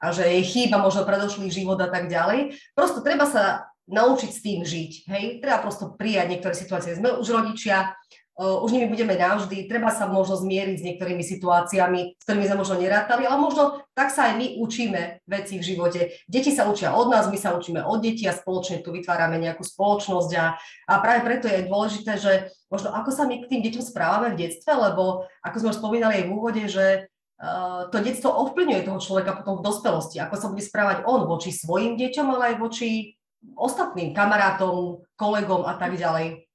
[0.00, 2.56] a že jej chýba možno predošlý život a tak ďalej.
[2.72, 4.92] Prosto treba sa naučiť s tým žiť.
[5.10, 5.24] Hej?
[5.42, 6.94] Treba prosto prijať niektoré situácie.
[6.94, 7.98] Sme už rodičia,
[8.38, 12.60] uh, už nimi budeme navždy, treba sa možno zmieriť s niektorými situáciami, s ktorými sme
[12.62, 16.00] možno nerátali, ale možno tak sa aj my učíme veci v živote.
[16.30, 19.66] Deti sa učia od nás, my sa učíme od detí a spoločne tu vytvárame nejakú
[19.66, 20.56] spoločnosť a,
[20.88, 22.32] a práve preto je dôležité, že
[22.70, 26.14] možno ako sa my k tým deťom správame v detstve, lebo ako sme už spomínali
[26.22, 30.46] aj v úvode, že Eh, to detstvo ovplyvňuje toho človeka potom v dospelosti, ako sa
[30.46, 33.18] bude správať on voči svojim deťom, ale aj voči
[33.56, 36.46] ostatným kamarátom, kolegom a tak ďalej.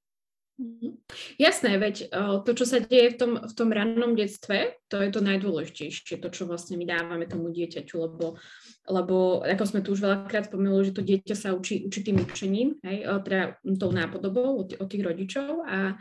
[0.58, 0.98] Mhm.
[1.38, 5.14] Jasné, veď eh, to, čo sa deje v tom, v tom rannom detstve, to je
[5.14, 8.42] to najdôležitejšie, to, čo vlastne my dávame tomu dieťaťu, lebo,
[8.90, 13.06] lebo ako sme tu už veľakrát spomenuli, že to dieťa sa učí určitým učením, hej,
[13.06, 15.94] eh, teda tou nápodobou od, od tých rodičov a,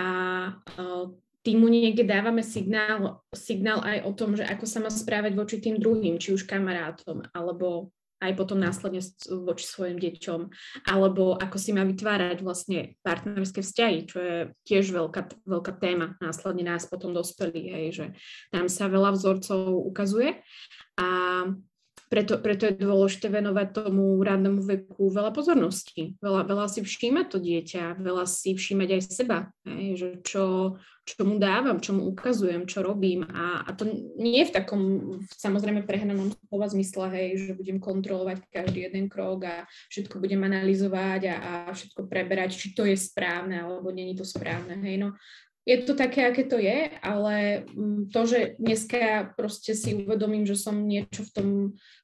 [0.00, 0.06] a
[1.44, 5.76] týmu niekde dávame signál, signál aj o tom, že ako sa má správať voči tým
[5.76, 10.40] druhým, či už kamarátom, alebo aj potom následne voči svojim deťom,
[10.88, 16.16] alebo ako si má vytvárať vlastne partnerské vzťahy, čo je tiež veľká, veľká téma.
[16.24, 18.06] Následne nás potom dospelí, hej, že
[18.48, 20.40] tam sa veľa vzorcov ukazuje.
[20.96, 21.08] A
[22.06, 26.14] preto, preto je dôležité venovať tomu rádnemu veku veľa pozornosti.
[26.22, 31.20] Veľa, veľa si všímať to dieťa, veľa si všímať aj seba, hej, že čo, čo
[31.26, 33.26] mu dávam, čo mu ukazujem, čo robím.
[33.26, 33.86] A, a to
[34.18, 34.82] nie v takom
[35.34, 39.56] samozrejme prehnanom slova zmysle, hej, že budem kontrolovať každý jeden krok a
[39.90, 44.78] všetko budem analyzovať a, a všetko preberať, či to je správne alebo není to správne.
[44.82, 45.02] Hej.
[45.02, 45.08] No,
[45.66, 50.54] je to také, aké to je, ale mm, to, že dneska proste si uvedomím, že
[50.54, 51.48] som niečo v, tom,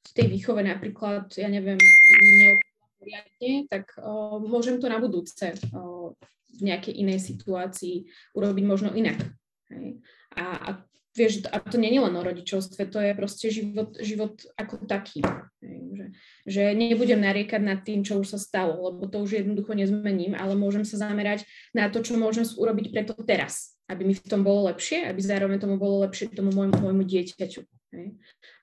[0.02, 6.18] v tej výchove napríklad, ja neviem, neoporiadne, tak o, môžem to na budúce o,
[6.58, 9.22] v nejakej inej situácii urobiť možno inak.
[9.70, 10.02] Hej.
[10.34, 10.70] A, a
[11.12, 15.20] vieš, a to nie je len o rodičovstve, to je proste život, život ako taký.
[15.62, 16.06] Že,
[16.48, 20.56] že nebudem nariekať nad tým, čo už sa stalo, lebo to už jednoducho nezmením, ale
[20.56, 21.44] môžem sa zamerať
[21.76, 25.60] na to, čo môžem urobiť preto teraz, aby mi v tom bolo lepšie, aby zároveň
[25.60, 27.62] tomu bolo lepšie tomu môjmu, môjmu dieťaťu.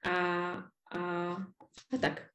[0.10, 0.16] A,
[0.90, 1.02] a,
[1.94, 2.34] a tak.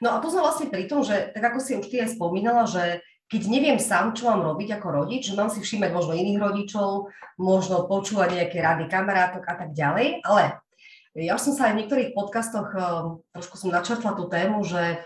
[0.00, 2.64] No a tu sme vlastne pri tom, že tak ako si už ty aj spomínala,
[2.64, 6.40] že keď neviem sám, čo mám robiť ako rodič, že mám si všímať možno iných
[6.40, 10.56] rodičov, možno počúvať nejaké rady kamarátok a tak ďalej, ale
[11.12, 12.84] ja už som sa aj v niektorých podcastoch eh,
[13.36, 15.04] trošku som načrtla tú tému, že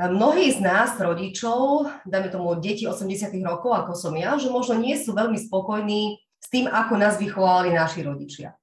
[0.00, 4.96] mnohí z nás, rodičov, dajme tomu deti 80 rokov, ako som ja, že možno nie
[4.96, 8.56] sú veľmi spokojní s tým, ako nás vychovali naši rodičia.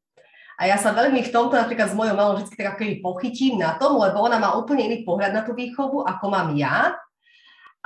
[0.57, 4.01] A ja sa veľmi v tomto napríklad s mojou malou vždy tak pochytím na tom,
[4.01, 6.97] lebo ona má úplne iný pohľad na tú výchovu, ako mám ja.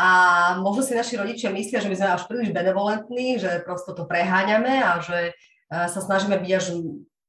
[0.02, 0.08] A
[0.58, 4.82] možno si naši rodičia myslia, že my sme až príliš benevolentní, že prosto to preháňame
[4.82, 5.32] a že e,
[5.70, 6.66] sa snažíme byť až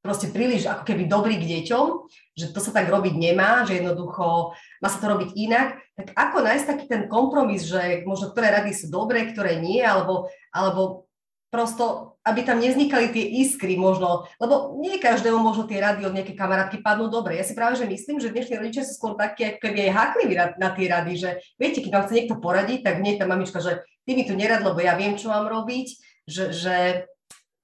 [0.01, 1.87] proste príliš ako keby dobrý k deťom,
[2.33, 5.79] že to sa tak robiť nemá, že jednoducho má sa to robiť inak.
[5.95, 10.33] Tak ako nájsť taký ten kompromis, že možno ktoré rady sú dobré, ktoré nie, alebo,
[10.51, 11.07] alebo
[11.53, 16.33] prosto, aby tam nevznikali tie iskry možno, lebo nie každému možno tie rady od nejaké
[16.33, 17.37] kamarátky padnú dobre.
[17.37, 20.33] Ja si práve že myslím, že dnešní rodičia sú skôr takí, ako keby aj hákliví
[20.33, 23.61] na, na tie rady, že viete, keď vám chce niekto poradiť, tak nie tá mamička,
[23.61, 25.87] že ty mi tu nerad, lebo ja viem, čo mám robiť,
[26.25, 26.77] že, že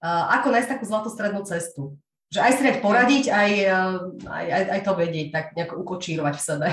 [0.04, 1.96] uh, ako nájsť takú zlatú strednú cestu.
[2.28, 3.50] Že aj si poradiť, aj,
[4.28, 6.68] aj, aj, aj to vedieť, tak nejako ukočírovať v sebe.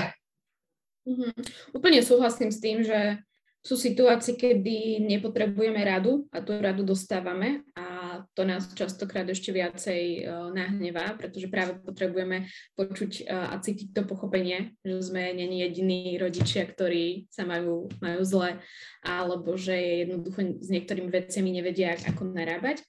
[1.08, 1.32] Mm-hmm.
[1.72, 3.24] Úplne súhlasím s tým, že
[3.66, 10.02] sú situácie, kedy nepotrebujeme radu a tú radu dostávame a to nás častokrát ešte viacej
[10.22, 12.46] uh, nahnevá, pretože práve potrebujeme
[12.78, 18.22] počuť uh, a cítiť to pochopenie, že sme není jediní rodičia, ktorí sa majú, majú
[18.22, 18.62] zle,
[19.02, 22.86] alebo že jednoducho s niektorými veciami nevedia, ako narábať.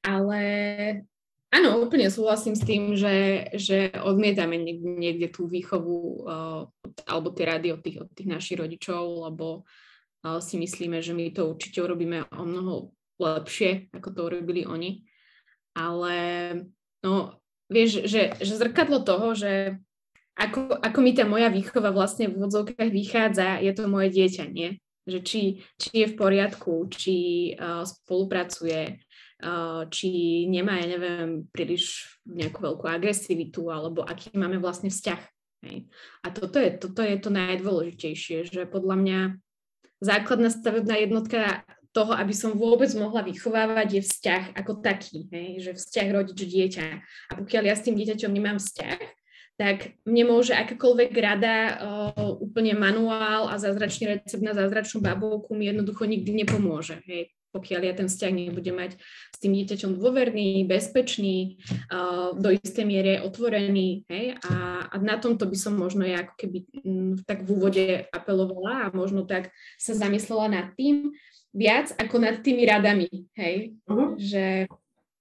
[0.00, 0.40] Ale
[1.52, 6.64] áno, úplne súhlasím s tým, že, že odmietame niekde, niekde tú výchovu uh,
[7.04, 9.68] alebo tie rady od tých, od tých našich rodičov, lebo
[10.20, 15.04] si myslíme, že my to určite urobíme o mnoho lepšie, ako to urobili oni.
[15.76, 16.16] Ale
[17.04, 19.80] no, vieš, že, že zrkadlo toho, že
[20.40, 24.80] ako, ako mi tá moja výchova vlastne v vodzovkách vychádza, je to moje dieťa, nie?
[25.04, 25.42] Že či,
[25.76, 27.16] či je v poriadku, či
[27.56, 29.00] uh, spolupracuje,
[29.44, 30.08] uh, či
[30.48, 35.20] nemá, ja neviem, príliš nejakú veľkú agresivitu, alebo aký máme vlastne vzťah.
[35.60, 35.92] Hej.
[36.24, 39.18] A toto je, toto je to najdôležitejšie, že podľa mňa
[40.00, 45.48] základná stavebná jednotka toho, aby som vôbec mohla vychovávať, je vzťah ako taký, hej?
[45.60, 46.86] že vzťah rodič-dieťa.
[47.30, 48.98] A pokiaľ ja s tým dieťaťom nemám vzťah,
[49.58, 51.56] tak mne môže akákoľvek rada,
[52.40, 57.04] úplne manuál a zázračný recept na zázračnú babovku mi jednoducho nikdy nepomôže.
[57.04, 58.92] Hej pokiaľ ja ten vzťah nebudem mať
[59.34, 61.58] s tým dieťaťom dôverný, bezpečný,
[62.38, 64.06] do istej miere otvorený.
[64.06, 64.38] Hej?
[64.46, 68.88] A, a na tomto by som možno ja ako keby m, tak v úvode apelovala
[68.88, 71.10] a možno tak sa zamyslela nad tým
[71.50, 73.10] viac ako nad tými radami.
[73.34, 73.74] Hej?
[73.90, 74.14] Uh-huh.
[74.14, 74.70] Že,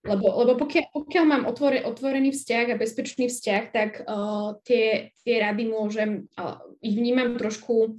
[0.05, 5.35] lebo, lebo pokiaľ, pokiaľ mám otvore, otvorený vzťah a bezpečný vzťah, tak uh, tie, tie
[5.41, 7.97] rady môžem, uh, ich vnímam trošku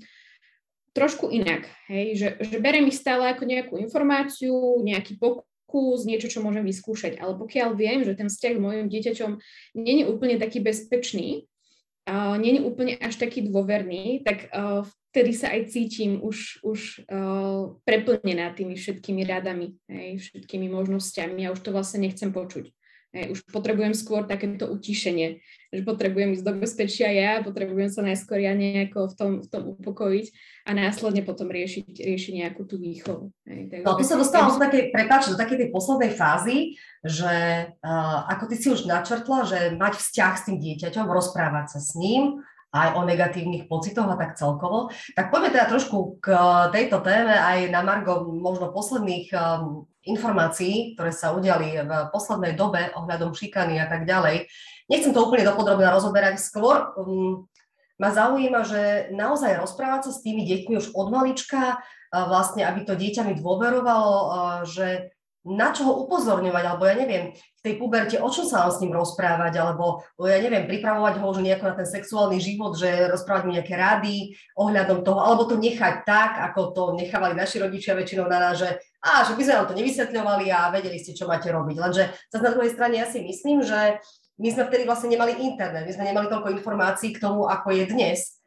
[0.90, 6.42] trošku inak, hej, že, že berem ich stále ako nejakú informáciu, nejaký pokus, niečo, čo
[6.42, 7.22] môžem vyskúšať.
[7.22, 9.30] Ale pokiaľ viem, že ten vzťah s mojim dieťaťom
[9.78, 11.46] není úplne taký bezpečný,
[12.10, 14.82] uh, není úplne až taký dôverný, tak uh,
[15.14, 21.54] vtedy sa aj cítim už, už uh, preplnená tými všetkými radami, hej, všetkými možnosťami a
[21.54, 22.70] už to vlastne nechcem počuť.
[23.10, 25.42] Hej, už potrebujem skôr takéto utišenie,
[25.74, 29.62] že potrebujem ísť do bezpečia ja, potrebujem sa najskôr ja nejako v tom, v tom
[29.74, 30.26] upokojiť
[30.62, 33.34] a následne potom riešiť, riešiť nejakú tú výchovu.
[33.50, 37.34] Hej, no tu sa dostávam do takej, prepáč, do takej tej poslednej fázy, že
[37.82, 41.98] uh, ako ty si už načrtla, že mať vzťah s tým dieťaťom, rozprávať sa s
[41.98, 44.94] ním, aj o negatívnych pocitoch a tak celkovo.
[45.18, 46.30] Tak poďme teda trošku k
[46.70, 52.88] tejto téme aj na Margo možno posledných um, informácií, ktoré sa udiali v poslednej dobe
[52.96, 54.48] ohľadom šikany a tak ďalej.
[54.88, 57.46] Nechcem to úplne dopodrobne rozoberať, skôr um,
[58.00, 58.82] ma zaujíma, že
[59.12, 64.16] naozaj rozprávať sa s tými deťmi už od malička, vlastne, aby to dieťa mi dôverovalo,
[64.66, 68.72] že na čo ho upozorňovať, alebo ja neviem, v tej puberte, o čom sa mám
[68.76, 73.08] s ním rozprávať, alebo ja neviem, pripravovať ho už nejako na ten sexuálny život, že
[73.08, 77.96] rozprávať mu nejaké rady ohľadom toho, alebo to nechať tak, ako to nechávali naši rodičia
[77.96, 78.68] väčšinou na nás, že,
[79.00, 81.76] á, že by sme vám to nevysvetľovali a vedeli ste, čo máte robiť.
[81.80, 83.96] Lenže zase na druhej strane ja si myslím, že
[84.36, 87.84] my sme vtedy vlastne nemali internet, my sme nemali toľko informácií k tomu, ako je
[87.88, 88.40] dnes,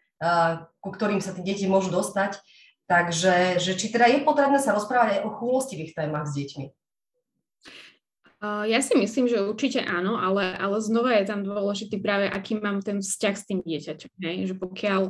[0.78, 2.38] ku ktorým sa tí deti môžu dostať.
[2.84, 6.83] Takže že či teda je potrebné sa rozprávať aj o chúlostivých témach s deťmi.
[8.44, 12.84] Ja si myslím, že určite áno, ale, ale znova je tam dôležitý práve, aký mám
[12.84, 14.20] ten vzťah s tým dieťaťom.
[14.20, 15.02] Že pokiaľ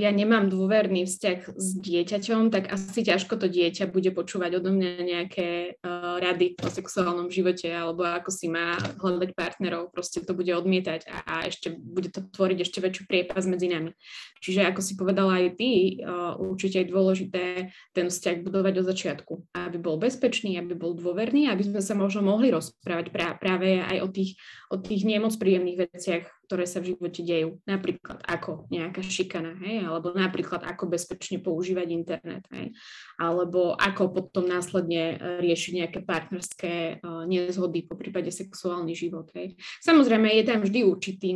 [0.00, 4.90] ja nemám dôverný vzťah s dieťaťom, tak asi ťažko to dieťa bude počúvať odo mňa
[5.04, 9.92] nejaké uh, rady o sexuálnom živote alebo ako si má hľadať partnerov.
[9.92, 13.92] Proste to bude odmietať a, a ešte bude to tvoriť ešte väčšiu priepas medzi nami.
[14.40, 17.44] Čiže ako si povedala aj ty, uh, určite je dôležité
[17.92, 22.24] ten vzťah budovať od začiatku, aby bol bezpečný, aby bol dôverný, aby sme sa možno
[22.24, 24.40] mohli rozprávať práve aj o tých,
[24.72, 27.62] o tých nemoc príjemných veciach, ktoré sa v živote dejú.
[27.62, 29.86] Napríklad ako nejaká šikana, hej?
[29.86, 32.74] alebo napríklad ako bezpečne používať internet, hej?
[33.22, 39.30] alebo ako potom následne e, riešiť nejaké partnerské uh, nezhody, po prípade sexuálny život.
[39.38, 39.54] Hej?
[39.78, 41.30] Samozrejme, je tam vždy určitý,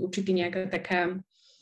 [0.00, 1.20] určitý nejaká taká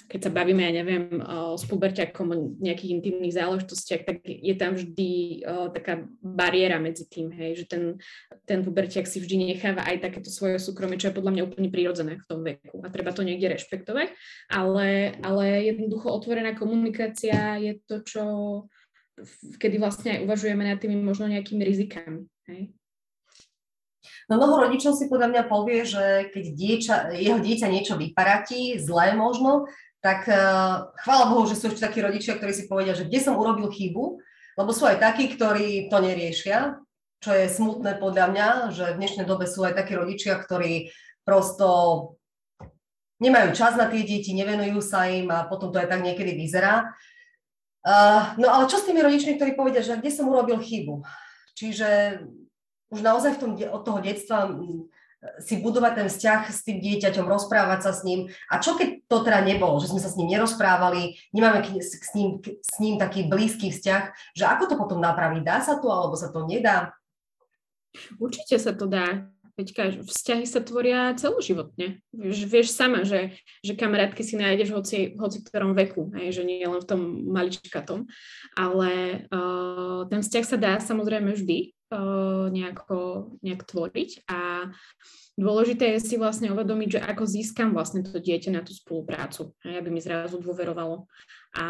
[0.08, 1.20] keď sa bavíme, ja neviem,
[1.52, 5.44] s puberťakom o nejakých intimných záležitostiach, tak je tam vždy
[5.76, 7.82] taká bariéra medzi tým, hej, že ten,
[8.48, 12.16] ten puberťak si vždy necháva aj takéto svoje súkromie, čo je podľa mňa úplne prirodzené
[12.16, 14.16] v tom veku a treba to niekde rešpektovať,
[14.48, 18.22] ale, ale jednoducho otvorená komunikácia je to, čo
[19.60, 22.24] kedy vlastne aj uvažujeme nad tými možno nejakými rizikami.
[22.48, 22.72] Hej?
[24.30, 29.16] No mnoho rodičov si podľa mňa povie, že keď dieča, jeho dieťa niečo vyparatí, zlé
[29.16, 29.66] možno,
[29.98, 33.34] tak uh, chvála Bohu, že sú ešte takí rodičia, ktorí si povedia, že kde som
[33.34, 34.22] urobil chybu,
[34.58, 36.78] lebo sú aj takí, ktorí to neriešia,
[37.18, 40.94] čo je smutné podľa mňa, že v dnešnej dobe sú aj takí rodičia, ktorí
[41.26, 41.66] prosto
[43.18, 46.94] nemajú čas na tie deti, nevenujú sa im a potom to aj tak niekedy vyzerá.
[47.82, 51.02] Uh, no ale čo s tými rodičmi, ktorí povedia, že kde som urobil chybu?
[51.58, 52.22] Čiže
[52.94, 54.46] už naozaj v tom, od toho detstva
[55.42, 58.30] si budovať ten vzťah s tým dieťaťom, rozprávať sa s ním.
[58.46, 62.14] A čo keď to teda nebolo, že sme sa s ním nerozprávali, nemáme k, s,
[62.14, 64.02] ním, s ním taký blízky vzťah,
[64.38, 65.42] že ako to potom napraviť?
[65.42, 66.94] Dá sa to, alebo sa to nedá?
[68.22, 69.26] Určite sa to dá.
[69.58, 71.98] Peťka, vzťahy sa tvoria celoživotne.
[72.14, 76.46] Vieš, vieš sama, že, že kamarátky si nájdeš hoci, hoci v ktorom veku, hej, že
[76.46, 78.06] nie len v tom maličkatom.
[78.54, 81.74] Ale uh, ten vzťah sa dá samozrejme vždy
[82.52, 84.68] nejako, nejak tvoriť a
[85.40, 89.88] dôležité je si vlastne uvedomiť, že ako získam vlastne to dieťa na tú spoluprácu, aby
[89.88, 91.08] mi zrazu dôverovalo.
[91.56, 91.64] A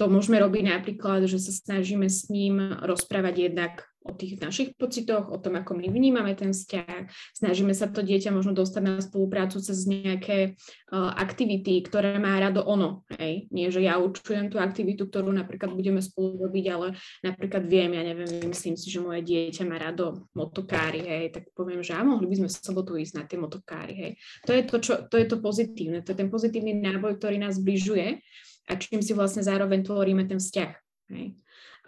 [0.00, 5.28] to môžeme robiť napríklad, že sa snažíme s ním rozprávať jednak o tých našich pocitoch,
[5.28, 7.12] o tom, ako my vnímame ten vzťah.
[7.36, 12.64] Snažíme sa to dieťa možno dostať na spoluprácu cez nejaké uh, aktivity, ktoré má rado
[12.64, 13.04] ono.
[13.20, 13.52] Hej?
[13.52, 18.00] Nie, že ja určujem tú aktivitu, ktorú napríklad budeme spolu robiť, ale napríklad viem, ja
[18.00, 21.24] neviem, myslím si, že moje dieťa má rado motokári, hej?
[21.36, 23.94] tak poviem, že a mohli by sme v sobotu ísť na tie motokári.
[24.00, 24.10] Hej?
[24.48, 27.60] To, je to, čo, to je to pozitívne, to je ten pozitívny náboj, ktorý nás
[27.60, 28.24] zbližuje
[28.70, 30.70] a čím si vlastne zároveň tvoríme ten vzťah.
[31.10, 31.34] Hej?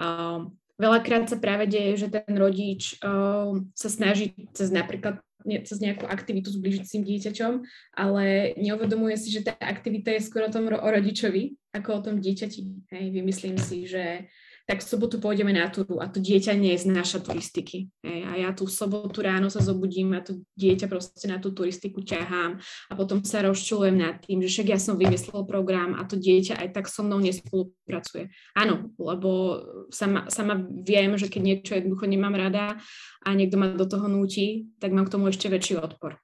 [0.02, 6.06] Um, Veľakrát sa práve deje, že ten rodič uh, sa snaží cez napríklad cez nejakú
[6.06, 7.52] aktivitu zbližiť s tým dieťaťom,
[7.98, 12.14] ale neuvedomuje si, že tá aktivita je skôr o tom o rodičovi, ako o tom
[12.22, 12.60] dieťati.
[12.94, 14.30] Hej, vymyslím si, že
[14.66, 16.54] tak v sobotu pôjdeme na túru a to dieťa
[16.86, 17.90] naša turistiky.
[18.02, 18.20] Hej.
[18.26, 22.62] A ja tú sobotu ráno sa zobudím a to dieťa proste na tú turistiku ťahám
[22.62, 26.62] a potom sa rozčulujem nad tým, že však ja som vymyslel program a to dieťa
[26.62, 28.30] aj tak so mnou nespolupracuje.
[28.54, 29.60] Áno, lebo
[29.90, 32.78] sama, sama viem, že keď niečo jednoducho nemám rada
[33.26, 36.22] a niekto ma do toho núti, tak mám k tomu ešte väčší odpor.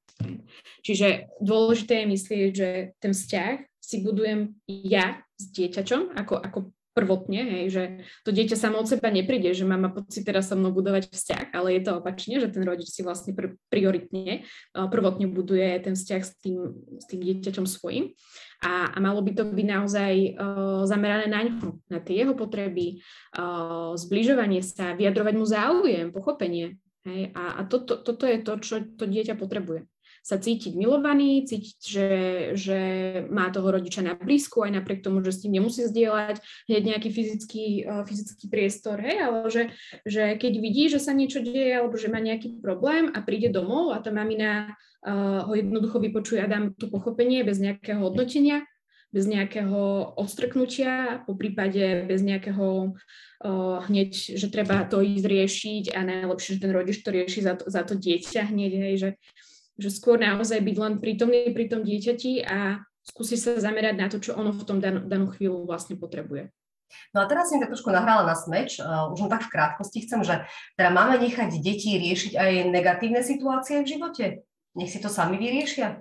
[0.83, 2.69] Čiže dôležité je myslieť, že
[2.99, 6.59] ten vzťah si budujem ja s dieťačom ako, ako
[6.99, 7.83] prvotne, hej, že
[8.27, 11.79] to dieťa samo od seba nepríde, že má pocit teraz so mnou budovať vzťah, ale
[11.79, 14.43] je to opačne, že ten rodič si vlastne pr- prioritne,
[14.75, 16.59] uh, prvotne buduje ten vzťah s tým,
[16.99, 18.19] s tým dieťaťom svojim
[18.67, 22.99] a, a malo by to byť naozaj uh, zamerané na ňu, na tie jeho potreby,
[23.39, 26.83] uh, zbližovanie sa, vyjadrovať mu záujem, pochopenie.
[27.07, 29.87] Hej, a a toto, toto je to, čo to dieťa potrebuje
[30.29, 32.09] sa cítiť milovaný, cítiť, že,
[32.53, 32.81] že
[33.33, 37.09] má toho rodiča na blízku, aj napriek tomu, že s tým nemusí zdieľať hneď nejaký
[37.09, 39.73] fyzický, uh, fyzický priestor, hej, ale že,
[40.05, 43.97] že keď vidí, že sa niečo deje, alebo že má nejaký problém a príde domov
[43.97, 48.69] a tá mamina uh, ho jednoducho vypočuje a dám to pochopenie bez nejakého hodnotenia,
[49.09, 56.05] bez nejakého odstrknutia, po prípade bez nejakého uh, hneď, že treba to ísť riešiť a
[56.05, 59.11] najlepšie, že ten rodič to rieši za to, za to dieťa hneď, hej, že,
[59.79, 64.19] že skôr naozaj byť len prítomný pri tom dieťati a skúsiť sa zamerať na to,
[64.21, 66.51] čo ono v tom dan- danú chvíľu vlastne potrebuje.
[67.13, 70.09] No a teraz som tak trošku nahrala na smeč, uh, už len tak v krátkosti
[70.09, 70.45] chcem, že
[70.77, 74.25] teda máme nechať deti riešiť aj negatívne situácie v živote?
[74.77, 76.01] Nech si to sami vyriešia?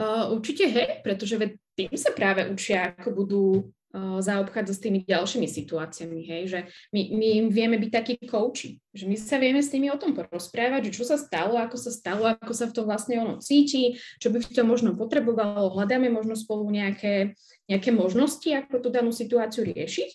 [0.00, 1.36] Uh, určite hej, pretože
[1.76, 3.44] tým sa práve učia, ako budú
[3.92, 6.60] zaobchádzať s tými ďalšími situáciami, hej, že
[6.96, 10.16] my, my im vieme byť takí kouči, že my sa vieme s nimi o tom
[10.16, 14.00] porozprávať, že čo sa stalo, ako sa stalo, ako sa v tom vlastne ono cíti,
[14.16, 17.36] čo by v tom možno potrebovalo, hľadáme možno spolu nejaké,
[17.68, 20.10] nejaké možnosti, ako tú danú situáciu riešiť.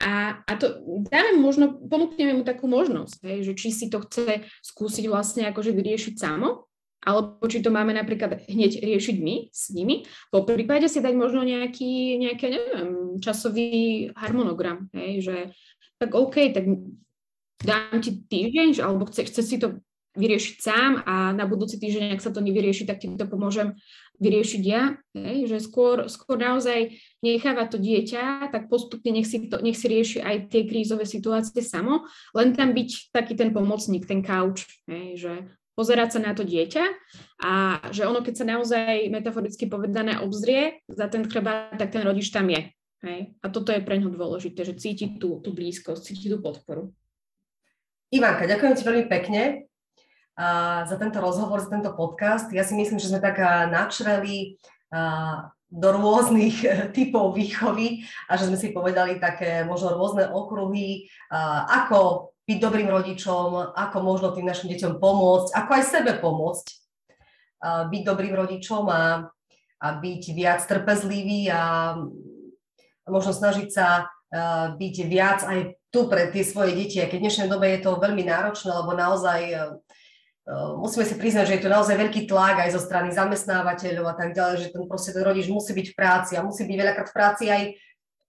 [0.00, 0.80] A, a to
[1.12, 5.76] dáme možno, ponúkneme mu takú možnosť, hej, že či si to chce skúsiť vlastne akože
[5.76, 6.69] vyriešiť samo,
[7.00, 10.04] alebo či to máme napríklad hneď riešiť my s nimi.
[10.28, 12.90] Po prípade si dať možno nejaký, nejaký neviem,
[13.24, 13.70] časový
[14.12, 15.36] harmonogram, hej, že
[15.96, 16.64] tak OK, tak
[17.60, 19.80] dám ti týždeň, alebo chce, chce si to
[20.18, 23.78] vyriešiť sám a na budúci týždeň, ak sa to nevyrieši, tak ti to pomôžem
[24.18, 29.62] vyriešiť ja, hej, že skôr, skôr naozaj necháva to dieťa, tak postupne nech si, to,
[29.62, 34.20] nech si rieši aj tie krízové situácie samo, len tam byť taký ten pomocník, ten
[34.20, 35.32] couch, hej, že
[35.80, 36.84] pozerať sa na to dieťa
[37.40, 42.28] a že ono, keď sa naozaj metaforicky povedané obzrie za ten chleba, tak ten rodič
[42.28, 42.68] tam je.
[43.00, 43.32] Hej?
[43.40, 46.92] A toto je pre ňo dôležité, že cíti tú, tú blízkosť, cíti tú podporu.
[48.12, 49.42] Ivanka, ďakujem ti veľmi pekne
[50.36, 52.52] uh, za tento rozhovor, za tento podcast.
[52.52, 53.40] Ja si myslím, že sme tak
[53.72, 54.60] načreli
[54.92, 56.60] uh, do rôznych
[56.96, 61.06] typov výchovy a že sme si povedali také možno rôzne okruhy,
[61.70, 66.66] ako byť dobrým rodičom, ako možno tým našim deťom pomôcť, ako aj sebe pomôcť,
[67.62, 69.30] byť dobrým rodičom a,
[69.78, 71.94] a byť viac trpezlivý a
[73.06, 74.10] možno snažiť sa
[74.74, 76.98] byť viac aj tu pre tie svoje deti.
[77.02, 79.40] A keď v dnešnej dobe je to veľmi náročné, lebo naozaj
[80.78, 84.34] musíme si priznať, že je to naozaj veľký tlak aj zo strany zamestnávateľov a tak
[84.34, 87.16] ďalej, že ten proste ten rodič musí byť v práci a musí byť veľakrát v
[87.16, 87.62] práci aj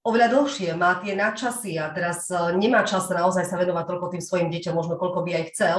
[0.01, 4.23] oveľa dlhšie, má tie nadčasy a teraz e, nemá čas naozaj sa venovať toľko tým
[4.23, 5.77] svojim deťom, možno koľko by aj chcel.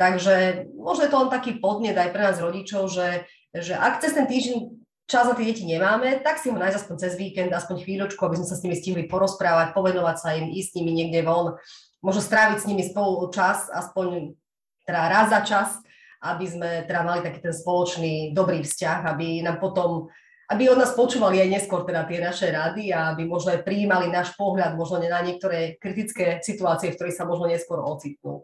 [0.00, 4.16] Takže možno je to len taký podnet aj pre nás rodičov, že, že ak cez
[4.16, 7.84] ten týždeň čas na tie deti nemáme, tak si ho nájsť aspoň cez víkend, aspoň
[7.84, 11.20] chvíľočku, aby sme sa s nimi stihli porozprávať, povenovať sa im, ísť s nimi niekde
[11.26, 11.60] von,
[12.00, 14.38] možno stráviť s nimi spolu čas, aspoň
[14.88, 15.68] teda raz za čas,
[16.24, 20.08] aby sme teda mali taký ten spoločný dobrý vzťah, aby nám potom
[20.50, 24.10] aby od nás počúvali aj neskôr teda tie naše rady a aby možno aj prijímali
[24.10, 28.42] náš pohľad možno na niektoré kritické situácie, v ktorých sa možno neskôr ocitnú.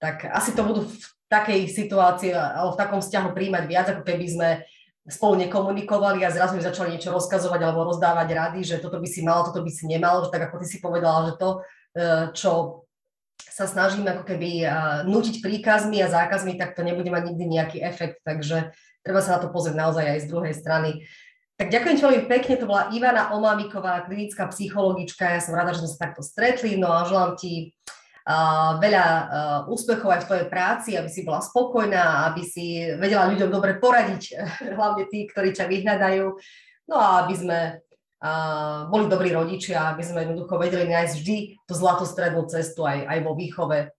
[0.00, 0.96] Tak asi to budú v
[1.28, 4.48] takej situácii alebo v takom vzťahu príjmať viac, ako keby sme
[5.04, 9.20] spolu nekomunikovali a zrazu mi začali niečo rozkazovať alebo rozdávať rady, že toto by si
[9.20, 12.06] mal, toto by si nemal, že tak ako ty si povedala, že to, e,
[12.38, 12.52] čo
[13.42, 14.66] sa snažíme ako keby e,
[15.10, 18.70] nutiť príkazmi a zákazmi, tak to nebude mať nikdy nejaký efekt, takže
[19.02, 21.02] treba sa na to pozrieť naozaj aj z druhej strany.
[21.60, 25.90] Tak ďakujem veľmi pekne, to bola Ivana Omámiková, klinická psychologička, ja som rada, že sme
[25.92, 27.76] sa takto stretli, no a želám ti
[28.24, 33.28] uh, veľa uh, úspechov aj v tvojej práci, aby si bola spokojná, aby si vedela
[33.30, 34.22] ľuďom dobre poradiť,
[34.78, 36.26] hlavne tí, ktorí ťa vyhľadajú,
[36.88, 41.36] no a aby sme uh, boli dobrí rodičia, aby sme jednoducho vedeli nájsť vždy
[41.68, 43.92] tú zlatú strednú cestu aj, aj vo výchove.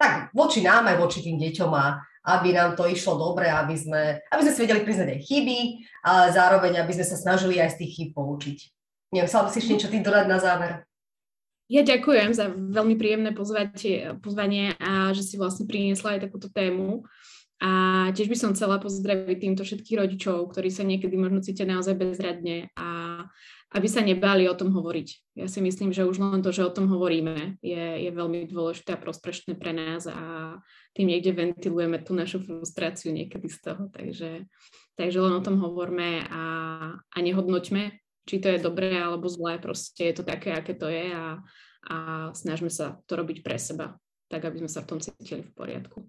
[0.00, 4.02] Tak voči nám, aj voči tým deťom a aby nám to išlo dobre, aby sme,
[4.28, 5.58] aby sme si vedeli priznať aj chyby,
[6.04, 8.58] ale zároveň, aby sme sa snažili aj z tých chyb poučiť.
[9.16, 10.72] Neviem, chcela by si ešte niečo tým dodať na záver?
[11.70, 17.06] Ja ďakujem za veľmi príjemné pozvanie a že si vlastne priniesla aj takúto tému.
[17.60, 21.92] A tiež by som chcela pozdraviť týmto všetkých rodičov, ktorí sa niekedy možno cítia naozaj
[21.92, 23.20] bezradne a
[23.70, 25.38] aby sa nebáli o tom hovoriť.
[25.38, 28.98] Ja si myslím, že už len to, že o tom hovoríme, je, je veľmi dôležité
[28.98, 30.58] a prospešné pre nás a
[30.90, 33.86] tým niekde ventilujeme tú našu frustráciu niekedy z toho.
[33.94, 34.50] Takže,
[34.98, 36.44] takže len o tom hovorme a,
[36.98, 37.94] a nehodnoťme,
[38.26, 39.62] či to je dobré alebo zlé.
[39.62, 41.38] Proste je to také, aké to je a,
[41.86, 41.96] a
[42.34, 43.94] snažme sa to robiť pre seba,
[44.26, 46.02] tak aby sme sa v tom cítili v poriadku.